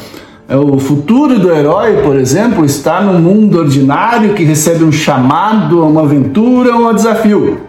É, 0.49 0.57
o 0.57 0.79
futuro 0.79 1.39
do 1.39 1.49
herói, 1.49 2.01
por 2.03 2.17
exemplo, 2.17 2.65
está 2.65 2.99
no 2.99 3.17
mundo 3.17 3.59
ordinário 3.59 4.33
que 4.33 4.43
recebe 4.43 4.83
um 4.83 4.91
chamado, 4.91 5.81
uma 5.81 6.01
aventura, 6.01 6.75
um 6.75 6.93
desafio. 6.93 7.61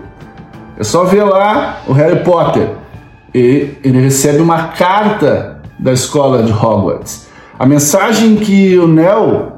É 0.77 0.83
só 0.83 1.05
ver 1.05 1.23
lá 1.23 1.81
o 1.87 1.93
Harry 1.93 2.25
Potter. 2.25 2.71
E 3.33 3.75
ele 3.85 4.01
recebe 4.01 4.43
uma 4.43 4.65
carta 4.65 5.61
da 5.79 5.93
escola 5.93 6.43
de 6.43 6.51
Hogwarts. 6.51 7.29
A 7.57 7.65
mensagem 7.65 8.35
que 8.35 8.77
o 8.77 8.89
Neo 8.89 9.52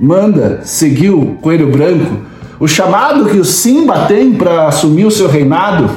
manda 0.00 0.60
seguir 0.64 1.10
o 1.10 1.34
Coelho 1.42 1.70
Branco, 1.70 2.16
o 2.58 2.66
chamado 2.66 3.28
que 3.28 3.36
o 3.36 3.44
Simba 3.44 4.06
tem 4.06 4.32
para 4.32 4.66
assumir 4.66 5.04
o 5.04 5.10
seu 5.10 5.28
reinado, 5.28 5.90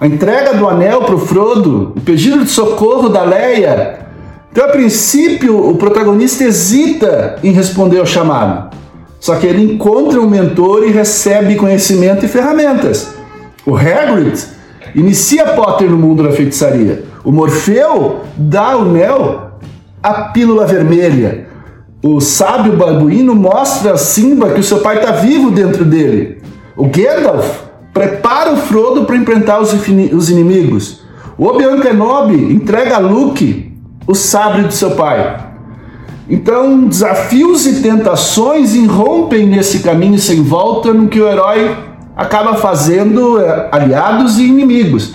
a 0.00 0.06
entrega 0.06 0.54
do 0.54 0.66
anel 0.66 1.02
para 1.02 1.14
o 1.14 1.18
Frodo, 1.18 1.92
o 1.94 2.00
pedido 2.00 2.42
de 2.42 2.50
socorro 2.50 3.10
da 3.10 3.22
Leia. 3.22 3.98
Então, 4.50 4.64
a 4.64 4.68
princípio, 4.68 5.68
o 5.68 5.76
protagonista 5.76 6.44
hesita 6.44 7.38
em 7.42 7.52
responder 7.52 7.98
ao 7.98 8.06
chamado. 8.06 8.74
Só 9.20 9.36
que 9.36 9.46
ele 9.46 9.74
encontra 9.74 10.20
um 10.20 10.28
mentor 10.28 10.86
e 10.86 10.90
recebe 10.90 11.56
conhecimento 11.56 12.24
e 12.24 12.28
ferramentas. 12.28 13.14
O 13.66 13.76
Hagrid 13.76 14.38
inicia 14.94 15.46
Potter 15.48 15.90
no 15.90 15.98
mundo 15.98 16.22
da 16.22 16.32
feitiçaria. 16.32 17.04
O 17.24 17.32
Morfeu 17.32 18.20
dá 18.36 18.72
ao 18.72 18.84
Neo 18.84 19.40
a 20.02 20.12
pílula 20.24 20.66
vermelha. 20.66 21.43
O 22.06 22.20
sábio 22.20 22.76
babuíno 22.76 23.34
mostra 23.34 23.94
a 23.94 23.96
Simba 23.96 24.50
que 24.50 24.60
o 24.60 24.62
seu 24.62 24.80
pai 24.80 24.98
está 24.98 25.12
vivo 25.12 25.50
dentro 25.50 25.86
dele. 25.86 26.36
O 26.76 26.84
Gandalf 26.84 27.62
prepara 27.94 28.52
o 28.52 28.58
Frodo 28.58 29.06
para 29.06 29.16
enfrentar 29.16 29.58
os, 29.58 29.72
os 30.12 30.28
inimigos. 30.28 31.00
O 31.38 31.46
Obi-Wan 31.46 31.80
Kenobi 31.80 32.52
entrega 32.52 32.96
a 32.96 32.98
Luke 32.98 33.72
o 34.06 34.14
sabre 34.14 34.64
de 34.64 34.74
seu 34.74 34.90
pai. 34.90 35.46
Então, 36.28 36.86
desafios 36.86 37.64
e 37.66 37.80
tentações 37.80 38.74
irrompem 38.74 39.46
nesse 39.46 39.78
caminho 39.78 40.18
sem 40.18 40.42
volta 40.42 40.92
no 40.92 41.08
que 41.08 41.18
o 41.18 41.26
herói 41.26 41.74
acaba 42.14 42.56
fazendo 42.56 43.40
é, 43.40 43.70
aliados 43.72 44.38
e 44.38 44.44
inimigos. 44.44 45.14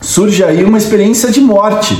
Surge 0.00 0.42
aí 0.42 0.64
uma 0.64 0.78
experiência 0.78 1.30
de 1.30 1.40
morte. 1.40 1.94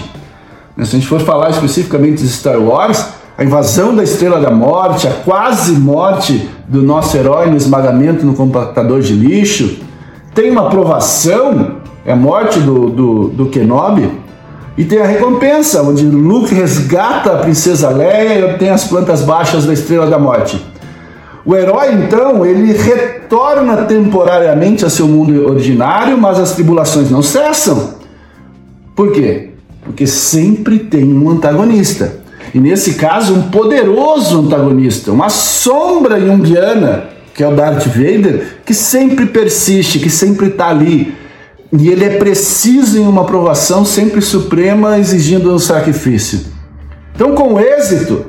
Se 0.78 0.82
a 0.82 0.84
gente 0.84 1.06
for 1.06 1.20
falar 1.20 1.50
especificamente 1.50 2.22
de 2.22 2.28
Star 2.28 2.60
Wars, 2.60 3.21
a 3.36 3.44
invasão 3.44 3.94
da 3.94 4.02
Estrela 4.02 4.40
da 4.40 4.50
Morte, 4.50 5.06
a 5.06 5.10
quase 5.10 5.72
morte 5.72 6.48
do 6.68 6.82
nosso 6.82 7.16
herói 7.16 7.50
no 7.50 7.56
esmagamento 7.56 8.26
no 8.26 8.34
compactador 8.34 9.00
de 9.00 9.14
lixo, 9.14 9.78
tem 10.34 10.50
uma 10.50 10.66
aprovação, 10.66 11.76
é 12.04 12.12
a 12.12 12.16
morte 12.16 12.60
do, 12.60 12.90
do, 12.90 13.28
do 13.28 13.46
Kenobi, 13.46 14.10
e 14.76 14.84
tem 14.84 15.00
a 15.00 15.06
recompensa, 15.06 15.82
onde 15.82 16.04
Luke 16.06 16.54
resgata 16.54 17.32
a 17.32 17.38
princesa 17.38 17.90
Leia 17.90 18.38
e 18.38 18.44
obtém 18.44 18.70
as 18.70 18.84
plantas 18.84 19.22
baixas 19.22 19.66
da 19.66 19.72
Estrela 19.72 20.06
da 20.06 20.18
Morte. 20.18 20.64
O 21.44 21.54
herói, 21.54 21.92
então, 21.94 22.46
ele 22.46 22.72
retorna 22.72 23.78
temporariamente 23.84 24.84
a 24.84 24.90
seu 24.90 25.08
mundo 25.08 25.50
originário, 25.50 26.16
mas 26.16 26.38
as 26.38 26.52
tribulações 26.52 27.10
não 27.10 27.22
cessam. 27.22 27.94
Por 28.94 29.12
quê? 29.12 29.50
Porque 29.84 30.06
sempre 30.06 30.78
tem 30.78 31.12
um 31.12 31.28
antagonista. 31.28 32.21
E 32.54 32.60
nesse 32.60 32.94
caso, 32.94 33.34
um 33.34 33.42
poderoso 33.50 34.40
antagonista, 34.40 35.10
uma 35.10 35.30
sombra 35.30 36.20
junguiana, 36.20 37.04
que 37.34 37.42
é 37.42 37.48
o 37.48 37.56
Darth 37.56 37.86
Vader, 37.86 38.58
que 38.64 38.74
sempre 38.74 39.26
persiste, 39.26 39.98
que 39.98 40.10
sempre 40.10 40.48
está 40.48 40.68
ali. 40.68 41.14
E 41.72 41.88
ele 41.88 42.04
é 42.04 42.18
preciso 42.18 42.98
em 42.98 43.06
uma 43.06 43.22
aprovação 43.22 43.84
sempre 43.84 44.20
suprema, 44.20 44.98
exigindo 44.98 45.52
um 45.52 45.58
sacrifício. 45.58 46.40
Então, 47.14 47.34
com 47.34 47.58
êxito, 47.58 48.26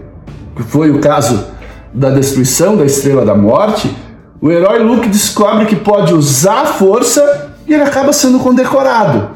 que 0.55 0.63
foi 0.63 0.89
o 0.89 0.99
caso 0.99 1.45
da 1.93 2.09
destruição 2.09 2.77
da 2.77 2.85
Estrela 2.85 3.25
da 3.25 3.35
Morte, 3.35 3.93
o 4.41 4.49
herói 4.49 4.79
Luke 4.79 5.09
descobre 5.09 5.65
que 5.65 5.75
pode 5.75 6.13
usar 6.13 6.61
a 6.61 6.65
força 6.65 7.51
e 7.67 7.73
ele 7.73 7.83
acaba 7.83 8.13
sendo 8.13 8.39
condecorado. 8.39 9.29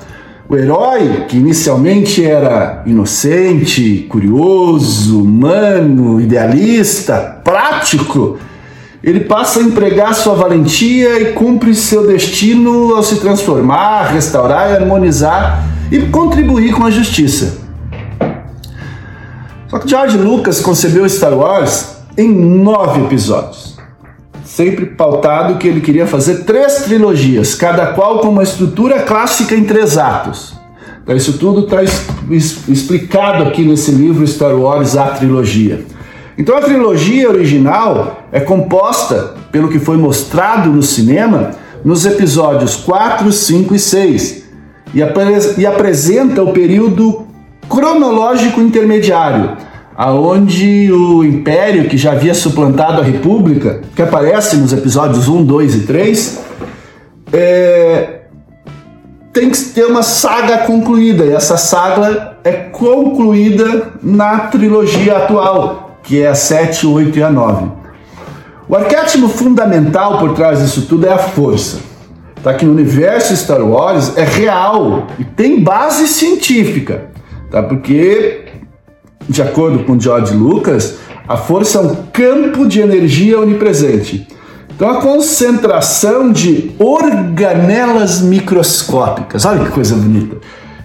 O 0.50 0.56
herói, 0.56 1.26
que 1.28 1.36
inicialmente 1.36 2.24
era 2.24 2.82
inocente, 2.86 4.06
curioso, 4.10 5.22
humano, 5.22 6.22
idealista, 6.22 7.42
prático, 7.44 8.38
ele 9.04 9.22
passa 9.22 9.60
a 9.60 9.64
empregar 9.64 10.16
sua 10.16 10.36
valentia 10.36 11.20
e 11.20 11.34
cumpre 11.34 11.76
seu 11.76 12.08
destino 12.08 12.96
ao 12.96 13.04
se 13.04 13.18
transformar, 13.18 14.14
restaurar 14.14 14.72
e 14.72 14.76
harmonizar 14.76 15.64
e 15.92 16.00
contribuir 16.04 16.74
com 16.74 16.86
a 16.86 16.92
justiça. 16.92 17.58
Só 19.68 19.80
que 19.80 19.90
George 19.90 20.18
Lucas 20.18 20.62
concebeu 20.62 21.08
Star 21.10 21.34
Wars 21.34 21.98
em 22.18 22.34
nove 22.34 23.02
episódios 23.02 23.77
sempre 24.58 24.88
pautado 24.88 25.60
que 25.60 25.68
ele 25.68 25.80
queria 25.80 26.08
fazer 26.08 26.44
três 26.44 26.78
trilogias, 26.78 27.54
cada 27.54 27.94
qual 27.94 28.22
com 28.22 28.30
uma 28.30 28.42
estrutura 28.42 29.04
clássica 29.04 29.54
em 29.54 29.64
três 29.64 30.00
atos. 30.00 30.56
Então, 31.04 31.16
isso 31.16 31.38
tudo 31.38 31.66
está 31.66 31.84
explicado 32.28 33.44
aqui 33.44 33.64
nesse 33.64 33.92
livro 33.92 34.26
Star 34.26 34.56
Wars, 34.56 34.98
a 34.98 35.10
trilogia. 35.10 35.86
Então, 36.36 36.58
a 36.58 36.62
trilogia 36.62 37.30
original 37.30 38.24
é 38.32 38.40
composta, 38.40 39.36
pelo 39.52 39.70
que 39.70 39.78
foi 39.78 39.96
mostrado 39.96 40.72
no 40.72 40.82
cinema, 40.82 41.52
nos 41.86 42.08
episódios 42.08 42.78
4, 42.78 43.32
5 43.32 43.76
e 43.76 43.80
6, 43.80 44.44
e, 44.96 45.62
e 45.62 45.66
apresenta 45.68 46.42
o 46.42 46.52
período 46.52 47.28
cronológico 47.70 48.60
intermediário, 48.60 49.56
aonde 49.98 50.92
o 50.92 51.24
Império, 51.24 51.90
que 51.90 51.98
já 51.98 52.12
havia 52.12 52.36
suplantado 52.36 53.02
a 53.02 53.04
República, 53.04 53.82
que 53.96 54.02
aparece 54.02 54.56
nos 54.56 54.72
episódios 54.72 55.28
1, 55.28 55.44
2 55.44 55.76
e 55.76 55.80
3, 55.82 56.40
é, 57.34 58.20
tem 59.34 59.50
que 59.50 59.58
ter 59.58 59.86
uma 59.86 60.04
saga 60.04 60.60
concluída, 60.60 61.26
e 61.26 61.34
essa 61.34 61.58
saga 61.58 62.38
é 62.44 62.52
concluída 62.52 63.94
na 64.04 64.42
trilogia 64.42 65.18
atual, 65.18 65.98
que 66.04 66.22
é 66.22 66.28
a 66.28 66.36
7, 66.36 66.86
8 66.86 67.18
e 67.18 67.24
a 67.24 67.32
9. 67.32 67.72
O 68.70 68.76
arquétipo 68.76 69.28
fundamental 69.28 70.20
por 70.20 70.34
trás 70.34 70.60
disso 70.60 70.84
tudo 70.88 71.08
é 71.08 71.14
a 71.14 71.18
força. 71.18 71.80
Tá? 72.44 72.54
Que 72.54 72.66
no 72.66 72.72
universo 72.72 73.36
Star 73.36 73.62
Wars 73.62 74.16
é 74.18 74.24
real 74.24 75.08
e 75.18 75.24
tem 75.24 75.64
base 75.64 76.08
científica. 76.08 77.06
Tá? 77.50 77.64
Porque 77.64 78.47
de 79.28 79.42
acordo 79.42 79.84
com 79.84 80.00
George 80.00 80.34
Lucas, 80.34 80.98
a 81.28 81.36
força 81.36 81.80
é 81.80 81.82
um 81.82 81.96
campo 82.14 82.68
de 82.68 82.80
energia 82.80 83.40
onipresente. 83.40 84.28
Então, 84.76 84.90
a 84.90 85.02
concentração 85.02 86.32
de 86.32 86.72
organelas 86.78 88.22
microscópicas, 88.22 89.44
olha 89.44 89.66
que 89.66 89.72
coisa 89.72 89.96
bonita. 89.96 90.38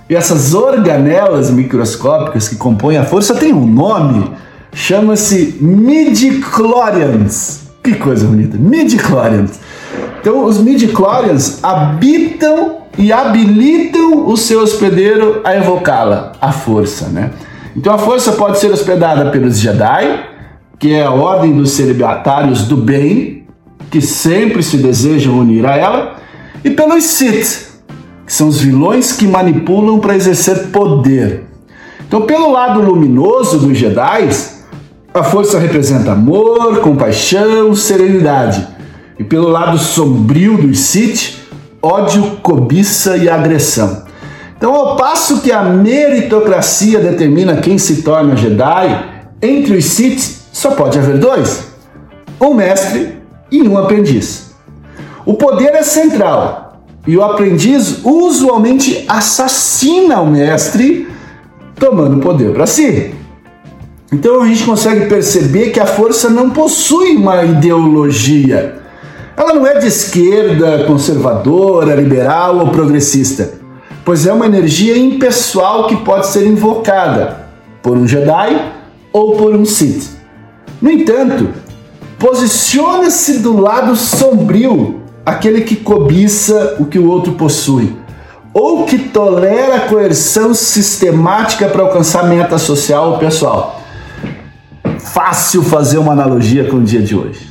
E 0.08 0.16
essas 0.16 0.54
organelas 0.54 1.50
microscópicas 1.50 2.48
que 2.48 2.56
compõem 2.56 2.96
a 2.96 3.04
força 3.04 3.34
têm 3.34 3.52
um 3.52 3.66
nome, 3.66 4.30
chama-se 4.72 5.58
midichlorians. 5.60 7.64
Que 7.82 7.94
coisa 7.94 8.26
bonita, 8.26 8.56
midichlorians. 8.56 9.60
Então, 10.20 10.44
os 10.44 10.58
midichlorians 10.58 11.58
habitam 11.62 12.78
e 12.96 13.12
habilitam 13.12 14.26
o 14.26 14.36
seu 14.36 14.62
hospedeiro 14.62 15.40
a 15.44 15.54
evocá-la, 15.54 16.32
a 16.40 16.50
força, 16.50 17.08
né? 17.08 17.30
Então 17.76 17.94
a 17.94 17.98
força 17.98 18.32
pode 18.32 18.58
ser 18.58 18.70
hospedada 18.70 19.30
pelos 19.30 19.58
Jedi, 19.58 20.26
que 20.78 20.92
é 20.92 21.04
a 21.04 21.10
ordem 21.10 21.52
dos 21.52 21.70
celibatários 21.70 22.66
do 22.66 22.76
bem, 22.76 23.46
que 23.90 24.00
sempre 24.00 24.62
se 24.62 24.78
desejam 24.78 25.38
unir 25.38 25.66
a 25.66 25.76
ela, 25.76 26.16
e 26.64 26.70
pelos 26.70 27.04
Sith, 27.04 27.80
que 28.26 28.32
são 28.32 28.48
os 28.48 28.60
vilões 28.60 29.12
que 29.12 29.26
manipulam 29.26 29.98
para 30.00 30.14
exercer 30.14 30.68
poder. 30.68 31.44
Então, 32.06 32.22
pelo 32.22 32.50
lado 32.50 32.80
luminoso 32.82 33.58
dos 33.58 33.78
Jedi, 33.78 34.28
a 35.14 35.22
força 35.22 35.58
representa 35.58 36.12
amor, 36.12 36.80
compaixão, 36.80 37.74
serenidade. 37.74 38.66
E 39.18 39.24
pelo 39.24 39.48
lado 39.48 39.78
sombrio 39.78 40.58
dos 40.58 40.78
Sith, 40.80 41.38
ódio, 41.82 42.38
cobiça 42.42 43.16
e 43.16 43.28
agressão. 43.28 44.04
Então, 44.62 44.76
ao 44.76 44.94
passo 44.94 45.40
que 45.40 45.50
a 45.50 45.64
meritocracia 45.64 47.00
determina 47.00 47.56
quem 47.56 47.78
se 47.78 48.02
torna 48.02 48.36
Jedi, 48.36 49.10
entre 49.42 49.76
os 49.76 49.86
Sith 49.86 50.20
só 50.52 50.70
pode 50.70 50.96
haver 50.96 51.18
dois: 51.18 51.72
um 52.40 52.54
mestre 52.54 53.18
e 53.50 53.60
um 53.60 53.76
aprendiz. 53.76 54.52
O 55.26 55.34
poder 55.34 55.74
é 55.74 55.82
central 55.82 56.80
e 57.04 57.16
o 57.16 57.24
aprendiz 57.24 58.04
usualmente 58.04 59.04
assassina 59.08 60.20
o 60.20 60.30
mestre, 60.30 61.08
tomando 61.74 62.18
o 62.18 62.20
poder 62.20 62.52
para 62.52 62.64
si. 62.64 63.12
Então 64.12 64.42
a 64.42 64.46
gente 64.46 64.62
consegue 64.62 65.06
perceber 65.06 65.70
que 65.70 65.80
a 65.80 65.86
força 65.86 66.30
não 66.30 66.50
possui 66.50 67.16
uma 67.16 67.42
ideologia. 67.42 68.80
Ela 69.36 69.54
não 69.54 69.66
é 69.66 69.80
de 69.80 69.88
esquerda, 69.88 70.84
conservadora, 70.84 71.96
liberal 71.96 72.58
ou 72.58 72.68
progressista 72.68 73.60
pois 74.04 74.26
é 74.26 74.32
uma 74.32 74.46
energia 74.46 74.96
impessoal 74.96 75.86
que 75.86 75.96
pode 75.96 76.26
ser 76.26 76.46
invocada 76.46 77.46
por 77.82 77.96
um 77.96 78.06
Jedi 78.06 78.72
ou 79.12 79.36
por 79.36 79.54
um 79.54 79.64
Sith. 79.64 80.10
No 80.80 80.90
entanto, 80.90 81.50
posiciona-se 82.18 83.38
do 83.38 83.60
lado 83.60 83.94
sombrio, 83.94 85.00
aquele 85.24 85.62
que 85.62 85.76
cobiça 85.76 86.76
o 86.80 86.86
que 86.86 86.98
o 86.98 87.08
outro 87.08 87.32
possui, 87.32 87.96
ou 88.52 88.84
que 88.84 88.98
tolera 88.98 89.80
coerção 89.88 90.52
sistemática 90.52 91.68
para 91.68 91.82
alcançar 91.82 92.24
meta 92.24 92.58
social 92.58 93.12
ou 93.12 93.18
pessoal. 93.18 93.80
Fácil 94.98 95.62
fazer 95.62 95.98
uma 95.98 96.12
analogia 96.12 96.64
com 96.64 96.76
o 96.76 96.82
dia 96.82 97.00
de 97.00 97.14
hoje, 97.14 97.48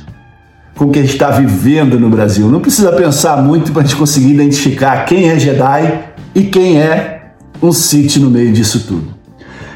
com 0.76 0.86
o 0.86 0.90
que 0.90 0.98
a 0.98 1.02
gente 1.02 1.14
está 1.14 1.30
vivendo 1.30 1.98
no 1.98 2.08
Brasil. 2.08 2.48
Não 2.48 2.60
precisa 2.60 2.92
pensar 2.92 3.42
muito 3.42 3.72
para 3.72 3.82
a 3.82 3.84
gente 3.84 3.96
conseguir 3.96 4.32
identificar 4.32 5.04
quem 5.04 5.30
é 5.30 5.38
Jedi 5.38 6.11
e 6.34 6.44
quem 6.44 6.80
é 6.80 7.32
um 7.62 7.72
Sith 7.72 8.16
no 8.16 8.30
meio 8.30 8.52
disso 8.52 8.84
tudo. 8.86 9.14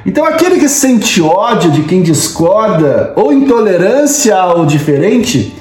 Então, 0.04 0.24
aquele 0.24 0.60
que 0.60 0.68
sente 0.68 1.20
ódio 1.20 1.70
de 1.70 1.82
quem 1.82 2.02
discorda 2.02 3.12
ou 3.16 3.32
intolerância 3.32 4.36
ao 4.36 4.64
diferente, 4.64 5.52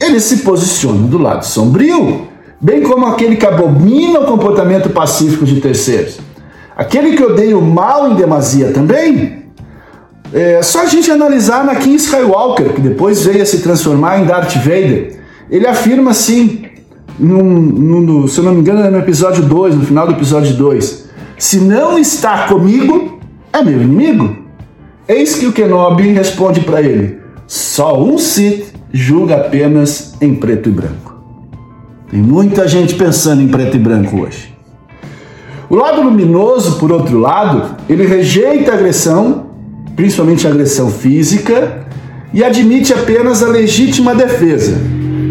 ele 0.00 0.18
se 0.18 0.38
posiciona 0.38 1.06
do 1.06 1.18
lado 1.18 1.44
sombrio, 1.44 2.26
bem 2.60 2.82
como 2.82 3.06
aquele 3.06 3.36
que 3.36 3.46
abomina 3.46 4.20
o 4.20 4.26
comportamento 4.26 4.90
pacífico 4.90 5.44
de 5.44 5.60
terceiros. 5.60 6.18
Aquele 6.76 7.16
que 7.16 7.22
odeia 7.22 7.56
o 7.56 7.62
mal 7.62 8.10
em 8.10 8.16
demasia 8.16 8.72
também. 8.72 9.44
É 10.32 10.60
só 10.60 10.82
a 10.82 10.86
gente 10.86 11.08
analisar 11.08 11.60
Anakin 11.60 11.94
Skywalker, 11.94 12.72
que 12.72 12.80
depois 12.80 13.24
veio 13.24 13.42
a 13.42 13.46
se 13.46 13.60
transformar 13.60 14.18
em 14.18 14.24
Darth 14.24 14.56
Vader. 14.56 15.20
Ele 15.48 15.66
afirma 15.68 16.10
assim, 16.10 16.63
num, 17.18 17.44
num, 17.44 18.26
se 18.26 18.38
eu 18.38 18.44
não 18.44 18.54
me 18.54 18.60
engano, 18.60 18.80
é 18.80 18.90
no 18.90 18.98
episódio 18.98 19.42
2, 19.44 19.76
no 19.76 19.84
final 19.84 20.06
do 20.06 20.12
episódio 20.12 20.54
2: 20.54 21.08
Se 21.38 21.60
não 21.60 21.98
está 21.98 22.48
comigo, 22.48 23.18
é 23.52 23.62
meu 23.62 23.80
inimigo? 23.80 24.36
Eis 25.06 25.36
que 25.36 25.46
o 25.46 25.52
Kenobi 25.52 26.08
responde 26.08 26.60
para 26.60 26.80
ele: 26.80 27.18
só 27.46 28.02
um 28.02 28.18
Sith 28.18 28.74
julga 28.92 29.36
apenas 29.36 30.14
em 30.20 30.34
preto 30.34 30.68
e 30.68 30.72
branco. 30.72 31.14
Tem 32.10 32.20
muita 32.20 32.66
gente 32.66 32.94
pensando 32.94 33.42
em 33.42 33.48
preto 33.48 33.76
e 33.76 33.80
branco 33.80 34.20
hoje. 34.20 34.54
O 35.68 35.76
lado 35.76 36.02
luminoso, 36.02 36.78
por 36.78 36.92
outro 36.92 37.18
lado, 37.18 37.76
ele 37.88 38.06
rejeita 38.06 38.72
a 38.72 38.74
agressão, 38.74 39.46
principalmente 39.96 40.46
a 40.46 40.50
agressão 40.50 40.90
física, 40.90 41.86
e 42.32 42.42
admite 42.42 42.92
apenas 42.92 43.42
a 43.42 43.48
legítima 43.48 44.14
defesa. 44.14 44.76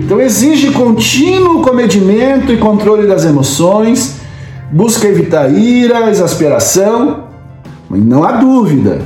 Então 0.04 0.20
exige 0.20 0.72
contínuo 0.72 1.62
comedimento 1.62 2.52
e 2.52 2.58
controle 2.58 3.08
das 3.08 3.26
emoções, 3.26 4.18
busca 4.72 5.08
evitar 5.08 5.52
ira, 5.52 6.10
exasperação 6.10 7.24
não 8.02 8.24
há 8.24 8.34
dúvida, 8.34 9.02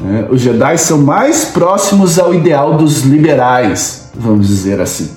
né? 0.00 0.26
os 0.30 0.40
Jedi 0.40 0.78
são 0.78 0.98
mais 0.98 1.46
próximos 1.46 2.18
ao 2.18 2.34
ideal 2.34 2.76
dos 2.76 3.02
liberais, 3.02 4.10
vamos 4.14 4.48
dizer 4.48 4.80
assim. 4.80 5.10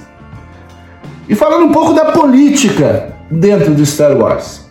E 1.28 1.36
falando 1.36 1.66
um 1.66 1.72
pouco 1.72 1.94
da 1.94 2.06
política 2.06 3.14
dentro 3.30 3.74
de 3.74 3.86
Star 3.86 4.18
Wars. 4.18 4.66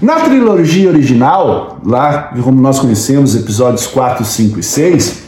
Na 0.00 0.20
trilogia 0.20 0.88
original, 0.88 1.78
lá 1.84 2.32
como 2.42 2.60
nós 2.60 2.78
conhecemos, 2.78 3.34
episódios 3.34 3.86
4, 3.86 4.24
5 4.24 4.60
e 4.60 4.62
6, 4.62 5.22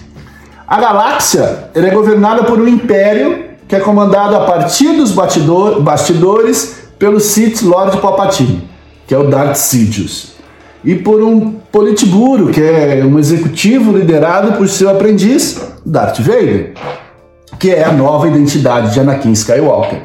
a 0.66 0.80
galáxia 0.80 1.70
é 1.74 1.90
governada 1.90 2.44
por 2.44 2.58
um 2.58 2.68
império 2.68 3.49
que 3.70 3.76
é 3.76 3.80
comandado 3.80 4.34
a 4.34 4.40
partir 4.46 4.92
dos 4.96 5.12
bastidores 5.12 6.80
pelo 6.98 7.20
Sith 7.20 7.62
Lord 7.62 7.98
Palpatine, 7.98 8.68
que 9.06 9.14
é 9.14 9.18
o 9.18 9.30
Darth 9.30 9.54
Sidious 9.54 10.30
e 10.84 10.96
por 10.96 11.22
um 11.22 11.52
Politburo, 11.70 12.50
que 12.50 12.60
é 12.60 13.04
um 13.04 13.16
executivo 13.16 13.96
liderado 13.96 14.56
por 14.56 14.68
seu 14.68 14.90
aprendiz, 14.90 15.60
Darth 15.86 16.18
Vader, 16.18 16.72
que 17.60 17.70
é 17.70 17.84
a 17.84 17.92
nova 17.92 18.26
identidade 18.26 18.92
de 18.92 18.98
Anakin 18.98 19.30
Skywalker. 19.32 20.02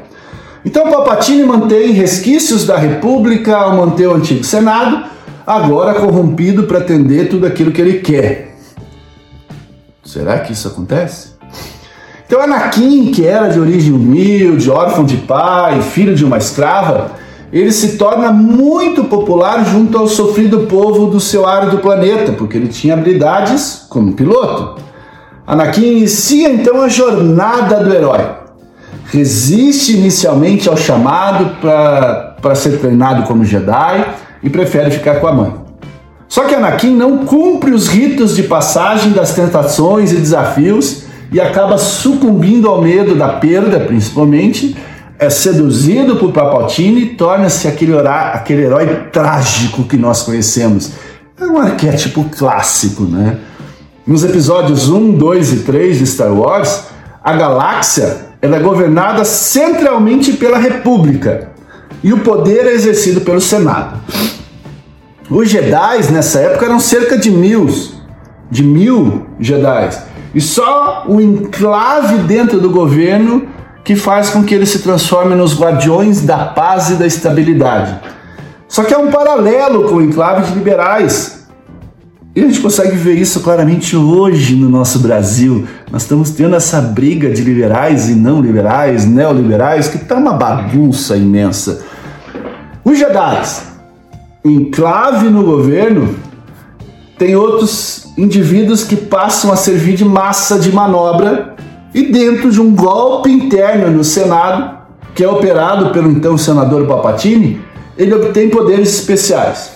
Então 0.63 0.91
Palpatine 0.91 1.43
mantém 1.43 1.91
resquícios 1.91 2.67
da 2.67 2.77
República 2.77 3.55
ao 3.55 3.77
manter 3.77 4.07
o 4.07 4.13
antigo 4.13 4.43
Senado, 4.43 5.05
agora 5.47 5.95
corrompido 5.95 6.63
para 6.63 6.77
atender 6.77 7.29
tudo 7.29 7.47
aquilo 7.47 7.71
que 7.71 7.81
ele 7.81 7.99
quer. 7.99 8.57
Será 10.03 10.37
que 10.39 10.53
isso 10.53 10.67
acontece? 10.67 11.29
Então 12.27 12.41
Anakin, 12.41 13.11
que 13.11 13.25
era 13.25 13.49
de 13.49 13.59
origem 13.59 13.93
humilde, 13.93 14.71
órfão 14.71 15.05
de 15.05 15.17
pai, 15.17 15.81
filho 15.81 16.15
de 16.15 16.25
uma 16.25 16.37
escrava, 16.37 17.11
ele 17.53 17.71
se 17.71 17.97
torna 17.97 18.31
muito 18.31 19.03
popular 19.03 19.63
junto 19.63 19.97
ao 19.97 20.07
sofrido 20.07 20.61
povo 20.61 21.05
do 21.07 21.19
seu 21.19 21.47
árido 21.47 21.77
planeta, 21.77 22.31
porque 22.31 22.57
ele 22.57 22.67
tinha 22.67 22.95
habilidades 22.95 23.85
como 23.87 24.13
piloto. 24.13 24.81
Anakin 25.45 25.97
inicia 25.97 26.51
então 26.51 26.81
a 26.81 26.89
jornada 26.89 27.83
do 27.83 27.93
herói. 27.93 28.25
Resiste 29.05 29.95
inicialmente 29.95 30.67
ao 30.67 30.75
chamado 30.75 31.57
para 31.61 32.55
ser 32.55 32.79
treinado 32.79 33.23
como 33.23 33.45
Jedi 33.45 34.05
e 34.41 34.49
prefere 34.49 34.89
ficar 34.89 35.19
com 35.19 35.27
a 35.27 35.33
mãe. 35.33 35.53
Só 36.27 36.45
que 36.45 36.55
Anakin 36.55 36.95
não 36.95 37.19
cumpre 37.19 37.71
os 37.71 37.87
ritos 37.87 38.35
de 38.35 38.43
passagem 38.43 39.11
das 39.11 39.35
tentações 39.35 40.11
e 40.11 40.15
desafios 40.15 41.04
e 41.35 41.41
acaba 41.41 41.77
sucumbindo 41.77 42.69
ao 42.69 42.81
medo 42.81 43.13
da 43.13 43.27
perda, 43.27 43.77
principalmente, 43.81 44.73
é 45.19 45.29
seduzido 45.29 46.15
por 46.15 46.31
Palpatine 46.31 47.01
e 47.01 47.05
torna-se 47.07 47.67
aquele, 47.67 47.91
aquele 48.07 48.61
herói 48.61 48.87
trágico 49.11 49.83
que 49.83 49.97
nós 49.97 50.23
conhecemos. 50.23 50.91
É 51.37 51.43
um 51.43 51.59
arquétipo 51.59 52.23
clássico, 52.37 53.03
né? 53.03 53.35
Nos 54.07 54.23
episódios 54.23 54.87
1, 54.87 55.17
2 55.17 55.51
e 55.51 55.57
3 55.57 55.97
de 55.97 56.07
Star 56.07 56.31
Wars, 56.31 56.85
a 57.21 57.33
galáxia 57.33 58.27
é 58.41 58.47
governada 58.57 59.25
centralmente 59.25 60.31
pela 60.31 60.57
República 60.57 61.49
e 62.01 62.13
o 62.13 62.19
poder 62.19 62.65
é 62.65 62.71
exercido 62.71 63.19
pelo 63.19 63.41
Senado. 63.41 63.99
Os 65.29 65.49
Jedi 65.49 66.13
nessa 66.13 66.39
época 66.39 66.65
eram 66.65 66.79
cerca 66.79 67.17
de 67.17 67.29
mil, 67.29 67.67
de 68.49 68.63
mil 68.63 69.25
Jedi, 69.37 69.89
e 70.35 70.41
só 70.41 71.05
o 71.07 71.21
enclave 71.21 72.17
dentro 72.19 72.59
do 72.59 72.69
governo 72.69 73.47
que 73.85 73.95
faz 73.95 74.29
com 74.29 74.43
que 74.43 74.53
ele 74.53 74.65
se 74.65 74.79
transforme 74.79 75.33
nos 75.33 75.57
guardiões 75.57 76.21
da 76.21 76.39
paz 76.39 76.89
e 76.89 76.95
da 76.95 77.07
estabilidade. 77.07 77.97
Só 78.67 78.83
que 78.83 78.93
é 78.93 78.97
um 78.97 79.09
paralelo 79.09 79.87
com 79.87 79.95
o 79.95 80.01
enclave 80.01 80.47
de 80.47 80.57
liberais. 80.57 81.45
E 82.35 82.41
a 82.41 82.47
gente 82.47 82.59
consegue 82.59 82.97
ver 82.97 83.13
isso 83.13 83.39
claramente 83.39 83.95
hoje 83.95 84.57
no 84.57 84.67
nosso 84.67 84.99
Brasil. 84.99 85.65
Nós 85.89 86.01
estamos 86.01 86.31
tendo 86.31 86.53
essa 86.55 86.81
briga 86.81 87.29
de 87.29 87.41
liberais 87.41 88.09
e 88.09 88.13
não 88.13 88.41
liberais, 88.41 89.05
neoliberais, 89.05 89.87
que 89.87 89.95
está 89.95 90.15
uma 90.15 90.33
bagunça 90.33 91.15
imensa. 91.15 91.85
Os 92.83 92.97
Jedi, 92.97 93.41
enclave 94.43 95.29
no 95.29 95.43
governo, 95.43 96.13
tem 97.17 97.35
outros 97.35 98.07
indivíduos 98.17 98.83
que 98.83 98.95
passam 98.95 99.51
a 99.51 99.55
servir 99.55 99.95
de 99.95 100.05
massa 100.05 100.59
de 100.59 100.71
manobra 100.71 101.55
e 101.93 102.11
dentro 102.11 102.51
de 102.51 102.59
um 102.59 102.75
golpe 102.75 103.31
interno 103.31 103.89
no 103.89 104.03
Senado, 104.03 104.77
que 105.13 105.23
é 105.23 105.29
operado 105.29 105.91
pelo 105.91 106.11
então 106.11 106.37
senador 106.37 106.85
Papatini, 106.87 107.61
ele 107.97 108.13
obtém 108.13 108.49
poderes 108.49 108.89
especiais. 108.99 109.71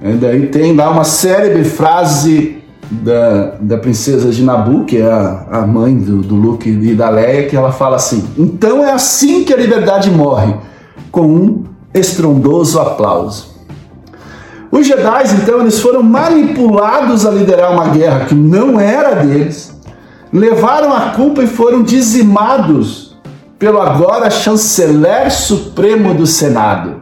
E 0.00 0.12
daí 0.12 0.46
tem 0.46 0.74
lá 0.74 0.90
uma 0.90 1.04
célebre 1.04 1.64
frase 1.64 2.58
da, 2.90 3.56
da 3.60 3.76
princesa 3.76 4.30
de 4.30 4.42
Nabu, 4.42 4.84
que 4.84 4.96
é 4.96 5.10
a, 5.10 5.46
a 5.50 5.66
mãe 5.66 5.94
do, 5.94 6.22
do 6.22 6.34
Luke 6.34 6.70
e 6.70 6.94
da 6.94 7.10
Leia, 7.10 7.46
que 7.46 7.56
ela 7.56 7.72
fala 7.72 7.96
assim: 7.96 8.26
Então 8.38 8.82
é 8.82 8.92
assim 8.92 9.44
que 9.44 9.52
a 9.52 9.56
liberdade 9.56 10.10
morre, 10.10 10.54
com 11.10 11.26
um 11.26 11.64
estrondoso 11.92 12.80
aplauso. 12.80 13.47
Os 14.70 14.86
Jedi, 14.86 15.24
então, 15.42 15.60
eles 15.60 15.80
foram 15.80 16.02
manipulados 16.02 17.24
a 17.26 17.30
liderar 17.30 17.72
uma 17.72 17.88
guerra 17.88 18.26
que 18.26 18.34
não 18.34 18.78
era 18.78 19.14
deles, 19.24 19.74
levaram 20.32 20.92
a 20.92 21.10
culpa 21.10 21.42
e 21.42 21.46
foram 21.46 21.82
dizimados 21.82 23.16
pelo 23.58 23.80
agora 23.80 24.30
chanceler 24.30 25.32
supremo 25.32 26.14
do 26.14 26.26
Senado. 26.26 26.96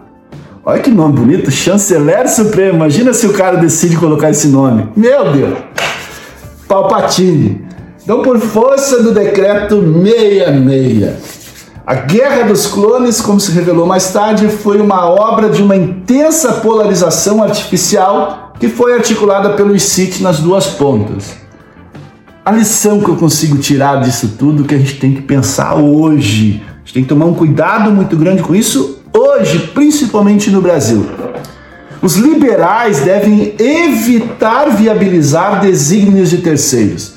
Olha 0.65 0.81
que 0.81 0.91
nome 0.91 1.15
bonito, 1.15 1.51
chanceler 1.51 2.29
supremo. 2.29 2.77
Imagina 2.77 3.13
se 3.13 3.27
o 3.27 3.33
cara 3.33 3.57
decide 3.57 3.97
colocar 3.97 4.31
esse 4.31 4.49
nome. 4.49 4.89
Meu 4.97 5.33
Deus! 5.33 5.59
Palpatine. 6.67 7.65
Então, 8.03 8.23
por 8.23 8.39
força 8.39 9.03
do 9.03 9.13
decreto 9.13 9.83
66, 9.83 11.36
a 11.87 11.95
Guerra 11.95 12.43
dos 12.45 12.67
Clones, 12.67 13.21
como 13.21 13.39
se 13.39 13.53
revelou 13.53 13.87
mais 13.87 14.13
tarde, 14.13 14.49
foi 14.49 14.81
uma 14.81 15.09
obra 15.09 15.49
de 15.49 15.63
uma 15.63 15.77
intensa 15.77 16.55
polarização 16.55 17.43
artificial 17.43 18.53
que 18.59 18.69
foi 18.69 18.95
articulada 18.95 19.51
pelos 19.51 19.83
Sith 19.85 20.21
nas 20.21 20.41
duas 20.41 20.67
pontas 20.67 21.47
a 22.47 22.53
lição 22.53 23.01
que 23.01 23.09
eu 23.09 23.17
consigo 23.17 23.59
tirar 23.59 24.01
disso 24.01 24.37
tudo 24.39 24.63
que 24.63 24.73
a 24.77 24.79
gente 24.79 25.01
tem 25.01 25.13
que 25.13 25.21
pensar 25.21 25.75
hoje. 25.75 26.63
A 26.65 26.79
gente 26.79 26.95
tem 26.95 27.03
que 27.03 27.09
tomar 27.09 27.27
um 27.27 27.35
cuidado 27.35 27.91
muito 27.91 28.17
grande 28.17 28.41
com 28.41 28.55
isso 28.55 29.01
hoje, 29.13 29.73
principalmente 29.75 30.49
no 30.49 30.63
Brasil. 30.63 31.05
Os 32.01 32.15
liberais 32.15 33.01
devem 33.01 33.53
evitar 33.59 34.71
viabilizar 34.71 35.61
desígnios 35.61 36.31
de 36.31 36.39
terceiros. 36.39 37.15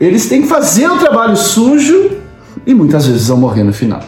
Eles 0.00 0.26
têm 0.26 0.40
que 0.40 0.48
fazer 0.48 0.90
o 0.90 0.96
trabalho 0.96 1.36
sujo 1.36 2.12
e 2.70 2.74
muitas 2.74 3.06
vezes 3.06 3.26
vão 3.26 3.36
morrer 3.36 3.64
no 3.64 3.72
final. 3.72 4.00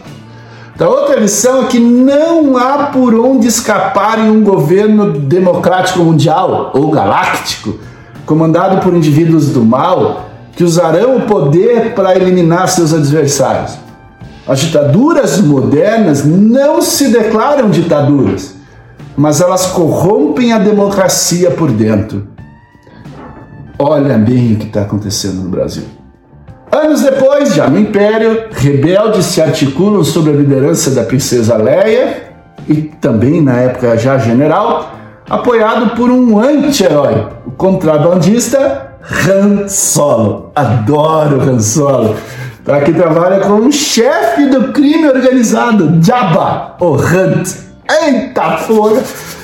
A 0.79 0.89
outra 0.89 1.17
lição 1.17 1.65
é 1.65 1.67
que 1.67 1.79
não 1.79 2.57
há 2.57 2.85
por 2.87 3.15
onde 3.15 3.47
escapar 3.47 4.19
em 4.19 4.31
um 4.31 4.43
governo 4.43 5.13
democrático 5.13 6.01
mundial 6.01 6.73
ou 6.75 6.91
galáctico, 6.91 7.79
comandado 8.25 8.81
por 8.81 8.95
indivíduos 8.95 9.49
do 9.51 9.65
mal, 9.65 10.31
que 10.57 10.65
usarão 10.65 11.19
o 11.19 11.21
poder 11.23 11.95
para 11.95 12.17
eliminar 12.17 12.69
seus 12.69 12.93
adversários. 12.93 13.79
As 14.47 14.61
ditaduras 14.61 15.41
modernas 15.41 16.25
não 16.25 16.81
se 16.83 17.09
declaram 17.09 17.71
ditaduras, 17.71 18.55
mas 19.17 19.41
elas 19.41 19.67
corrompem 19.67 20.53
a 20.53 20.59
democracia 20.59 21.51
por 21.51 21.71
dentro. 21.71 22.27
Olha 23.79 24.19
bem 24.19 24.55
o 24.55 24.57
que 24.57 24.67
está 24.67 24.83
acontecendo 24.83 25.43
no 25.43 25.49
Brasil. 25.49 26.02
Anos 26.73 27.03
depois, 27.03 27.55
já 27.55 27.69
no 27.69 27.79
Império, 27.79 28.45
rebeldes 28.51 29.27
se 29.27 29.43
articulam 29.43 30.03
sob 30.03 30.31
a 30.31 30.33
liderança 30.33 30.91
da 30.93 31.03
princesa 31.03 31.55
Leia 31.55 32.33
e 32.67 32.77
também 32.99 33.43
na 33.43 33.59
época 33.59 33.99
já 33.99 34.17
general, 34.17 34.91
apoiado 35.29 35.95
por 35.95 36.11
um 36.11 36.41
anti-herói, 36.41 37.27
o 37.45 37.51
contrabandista 37.51 38.97
Han 39.29 39.69
Solo. 39.69 40.51
Adoro 40.55 41.43
Han 41.43 41.61
Solo. 41.61 42.17
Tá, 42.65 42.81
que 42.81 42.95
trabalha 42.95 43.41
como 43.41 43.71
chefe 43.71 44.47
do 44.47 44.73
crime 44.73 45.09
organizado, 45.09 46.03
Jabba, 46.03 46.77
o 46.81 46.93
Hunt. 46.93 47.55
Eita 47.87 48.59
porra! 48.67 49.03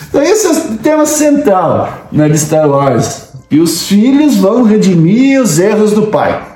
Então 0.09 0.23
esse 0.23 0.47
é 0.47 0.51
o 0.51 0.79
tema 0.79 1.05
central 1.05 1.91
né, 2.11 2.27
de 2.27 2.39
Star 2.39 2.67
Wars. 2.67 3.29
E 3.51 3.61
os 3.61 3.87
filhos 3.87 4.37
vão 4.37 4.63
redimir 4.63 5.43
os 5.43 5.59
erros 5.59 5.93
do 5.93 6.07
pai. 6.07 6.48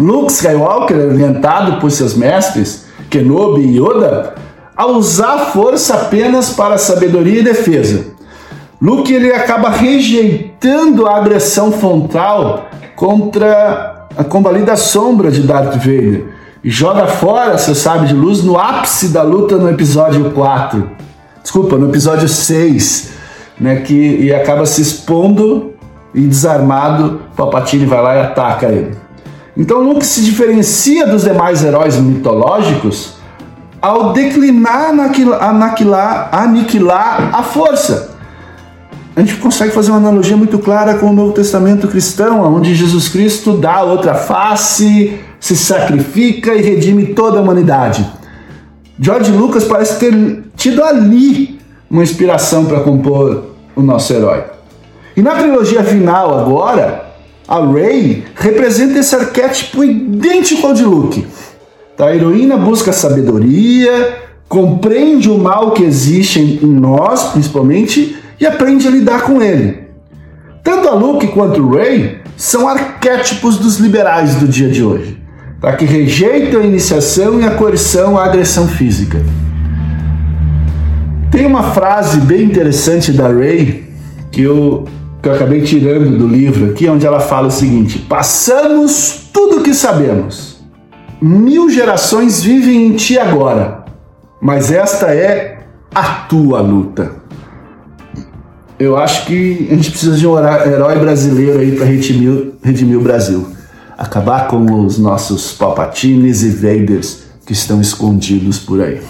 Luke 0.00 0.32
Skywalker 0.32 0.96
orientado 0.96 1.78
por 1.78 1.90
seus 1.90 2.14
mestres, 2.14 2.86
Kenobi 3.10 3.60
e 3.60 3.76
Yoda, 3.78 4.34
a 4.74 4.86
usar 4.86 5.50
força 5.52 5.94
apenas 5.94 6.50
para 6.50 6.78
sabedoria 6.78 7.40
e 7.40 7.44
defesa. 7.44 8.06
Luke 8.80 9.12
ele 9.12 9.30
acaba 9.30 9.68
rejeitando 9.68 11.06
a 11.06 11.18
agressão 11.18 11.70
frontal 11.70 12.70
contra 12.96 14.06
a 14.16 14.24
combalida 14.24 14.74
sombra 14.74 15.30
de 15.30 15.42
Darth 15.42 15.74
Vader 15.74 16.24
e 16.64 16.70
joga 16.70 17.06
fora 17.06 17.58
seu 17.58 17.74
sábio 17.74 18.08
de 18.08 18.14
luz 18.14 18.42
no 18.42 18.58
ápice 18.58 19.08
da 19.08 19.22
luta 19.22 19.56
no 19.56 19.68
episódio 19.68 20.30
4. 20.30 20.90
Desculpa, 21.42 21.76
no 21.76 21.90
episódio 21.90 22.26
6, 22.26 23.12
né, 23.60 23.76
que 23.76 23.94
e 23.94 24.32
acaba 24.32 24.64
se 24.64 24.80
expondo 24.80 25.74
e 26.14 26.22
desarmado, 26.22 27.20
Palpatine 27.36 27.84
vai 27.84 28.02
lá 28.02 28.16
e 28.16 28.20
ataca 28.20 28.66
ele. 28.66 29.09
Então 29.60 29.82
Luke 29.82 30.06
se 30.06 30.22
diferencia 30.22 31.06
dos 31.06 31.24
demais 31.24 31.62
heróis 31.62 31.94
mitológicos 31.96 33.16
ao 33.78 34.14
declinar, 34.14 34.88
aniquilar, 34.88 36.30
aniquilar 36.32 37.28
a 37.30 37.42
força. 37.42 38.16
A 39.14 39.20
gente 39.20 39.36
consegue 39.36 39.70
fazer 39.72 39.90
uma 39.90 39.98
analogia 39.98 40.34
muito 40.34 40.58
clara 40.58 40.94
com 40.94 41.10
o 41.10 41.12
Novo 41.12 41.34
Testamento 41.34 41.88
cristão, 41.88 42.40
onde 42.54 42.74
Jesus 42.74 43.10
Cristo 43.10 43.52
dá 43.52 43.82
outra 43.82 44.14
face, 44.14 45.20
se 45.38 45.54
sacrifica 45.54 46.54
e 46.54 46.62
redime 46.62 47.08
toda 47.08 47.38
a 47.38 47.42
humanidade. 47.42 48.10
George 48.98 49.30
Lucas 49.30 49.64
parece 49.64 49.98
ter 49.98 50.42
tido 50.56 50.82
ali 50.82 51.60
uma 51.90 52.02
inspiração 52.02 52.64
para 52.64 52.80
compor 52.80 53.50
o 53.76 53.82
nosso 53.82 54.10
herói. 54.10 54.42
E 55.14 55.20
na 55.20 55.32
trilogia 55.32 55.84
final 55.84 56.38
agora, 56.38 57.09
a 57.50 57.66
Rey 57.66 58.22
representa 58.36 59.00
esse 59.00 59.12
arquétipo 59.16 59.82
idêntico 59.82 60.64
ao 60.68 60.72
de 60.72 60.84
Luke. 60.84 61.26
Tá? 61.96 62.06
A 62.06 62.14
heroína 62.14 62.56
busca 62.56 62.92
sabedoria, 62.92 64.18
compreende 64.48 65.28
o 65.28 65.36
mal 65.36 65.72
que 65.72 65.82
existe 65.82 66.38
em 66.38 66.64
nós, 66.64 67.32
principalmente, 67.32 68.16
e 68.38 68.46
aprende 68.46 68.86
a 68.86 68.90
lidar 68.92 69.22
com 69.22 69.42
ele. 69.42 69.80
Tanto 70.62 70.88
a 70.88 70.94
Luke 70.94 71.26
quanto 71.26 71.60
o 71.60 71.74
Rey 71.74 72.20
são 72.36 72.68
arquétipos 72.68 73.58
dos 73.58 73.78
liberais 73.78 74.36
do 74.36 74.46
dia 74.46 74.68
de 74.68 74.84
hoje, 74.84 75.20
tá? 75.60 75.72
que 75.72 75.84
rejeitam 75.84 76.60
a 76.60 76.64
iniciação 76.64 77.40
e 77.40 77.44
a 77.44 77.50
coerção 77.50 78.16
à 78.16 78.26
agressão 78.26 78.68
física. 78.68 79.20
Tem 81.32 81.46
uma 81.46 81.64
frase 81.72 82.20
bem 82.20 82.44
interessante 82.44 83.10
da 83.10 83.26
Rey 83.26 83.90
que 84.30 84.42
eu 84.42 84.86
que 85.22 85.28
eu 85.28 85.34
acabei 85.34 85.62
tirando 85.62 86.16
do 86.16 86.26
livro 86.26 86.70
aqui, 86.70 86.88
onde 86.88 87.06
ela 87.06 87.20
fala 87.20 87.48
o 87.48 87.50
seguinte: 87.50 87.98
passamos 87.98 89.28
tudo 89.32 89.58
o 89.58 89.62
que 89.62 89.74
sabemos. 89.74 90.60
Mil 91.20 91.68
gerações 91.68 92.42
vivem 92.42 92.86
em 92.86 92.96
ti 92.96 93.18
agora, 93.18 93.84
mas 94.40 94.72
esta 94.72 95.14
é 95.14 95.60
a 95.94 96.04
tua 96.26 96.60
luta. 96.60 97.20
Eu 98.78 98.96
acho 98.96 99.26
que 99.26 99.68
a 99.70 99.74
gente 99.74 99.90
precisa 99.90 100.16
de 100.16 100.26
um 100.26 100.38
herói 100.38 100.98
brasileiro 100.98 101.58
aí 101.58 101.72
para 101.72 101.84
redimir, 101.84 102.52
redimir 102.62 102.98
o 102.98 103.02
Brasil. 103.02 103.46
Acabar 103.98 104.48
com 104.48 104.86
os 104.86 104.98
nossos 104.98 105.52
Palpatines 105.52 106.42
e 106.42 106.48
Vaders 106.48 107.24
que 107.44 107.52
estão 107.52 107.78
escondidos 107.78 108.58
por 108.58 108.80
aí. 108.80 109.02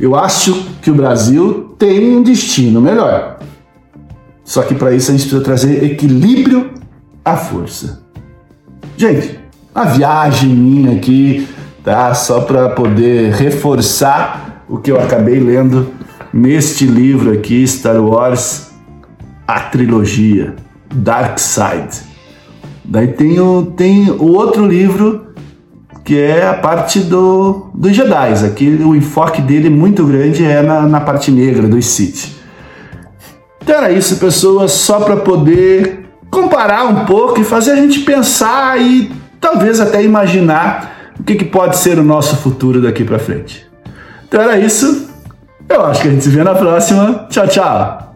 Eu 0.00 0.16
acho 0.16 0.54
que 0.80 0.90
o 0.90 0.94
Brasil 0.94 1.74
tem 1.78 2.16
um 2.16 2.22
destino 2.22 2.80
melhor. 2.80 3.39
Só 4.50 4.62
que 4.62 4.74
para 4.74 4.92
isso 4.92 5.12
a 5.12 5.14
gente 5.14 5.28
precisa 5.28 5.44
trazer 5.44 5.84
equilíbrio 5.84 6.72
à 7.24 7.36
força. 7.36 8.02
Gente, 8.96 9.38
a 9.72 9.84
viagem 9.84 10.48
minha 10.48 10.96
aqui, 10.96 11.46
tá? 11.84 12.12
Só 12.14 12.40
para 12.40 12.70
poder 12.70 13.32
reforçar 13.32 14.64
o 14.68 14.78
que 14.78 14.90
eu 14.90 15.00
acabei 15.00 15.38
lendo 15.38 15.90
neste 16.32 16.84
livro 16.84 17.32
aqui, 17.32 17.64
Star 17.64 18.02
Wars, 18.04 18.72
a 19.46 19.60
trilogia, 19.60 20.56
Dark 20.92 21.38
Side. 21.38 22.00
Daí 22.84 23.06
tem 23.06 23.38
o, 23.38 23.66
tem 23.76 24.10
o 24.10 24.32
outro 24.32 24.66
livro 24.66 25.26
que 26.04 26.18
é 26.18 26.44
a 26.44 26.54
parte 26.54 26.98
do, 26.98 27.70
dos 27.72 27.94
Jedi. 27.94 28.44
Aqui 28.44 28.66
o 28.84 28.96
enfoque 28.96 29.40
dele 29.40 29.70
muito 29.70 30.04
grande 30.04 30.44
é 30.44 30.60
na, 30.60 30.82
na 30.88 31.00
parte 31.00 31.30
negra 31.30 31.68
dos 31.68 31.86
Sith. 31.86 32.39
Então 33.70 33.84
era 33.84 33.92
isso, 33.92 34.16
pessoas, 34.16 34.72
só 34.72 34.98
para 34.98 35.18
poder 35.18 36.00
comparar 36.28 36.86
um 36.86 37.04
pouco 37.04 37.40
e 37.40 37.44
fazer 37.44 37.70
a 37.70 37.76
gente 37.76 38.00
pensar 38.00 38.80
e 38.82 39.12
talvez 39.40 39.78
até 39.78 40.02
imaginar 40.02 41.12
o 41.20 41.22
que, 41.22 41.36
que 41.36 41.44
pode 41.44 41.76
ser 41.76 41.96
o 41.96 42.02
nosso 42.02 42.34
futuro 42.38 42.82
daqui 42.82 43.04
para 43.04 43.20
frente. 43.20 43.64
Então 44.26 44.42
era 44.42 44.58
isso. 44.58 45.08
Eu 45.68 45.86
acho 45.86 46.02
que 46.02 46.08
a 46.08 46.10
gente 46.10 46.24
se 46.24 46.30
vê 46.30 46.42
na 46.42 46.56
próxima. 46.56 47.28
Tchau, 47.30 47.46
tchau. 47.46 48.09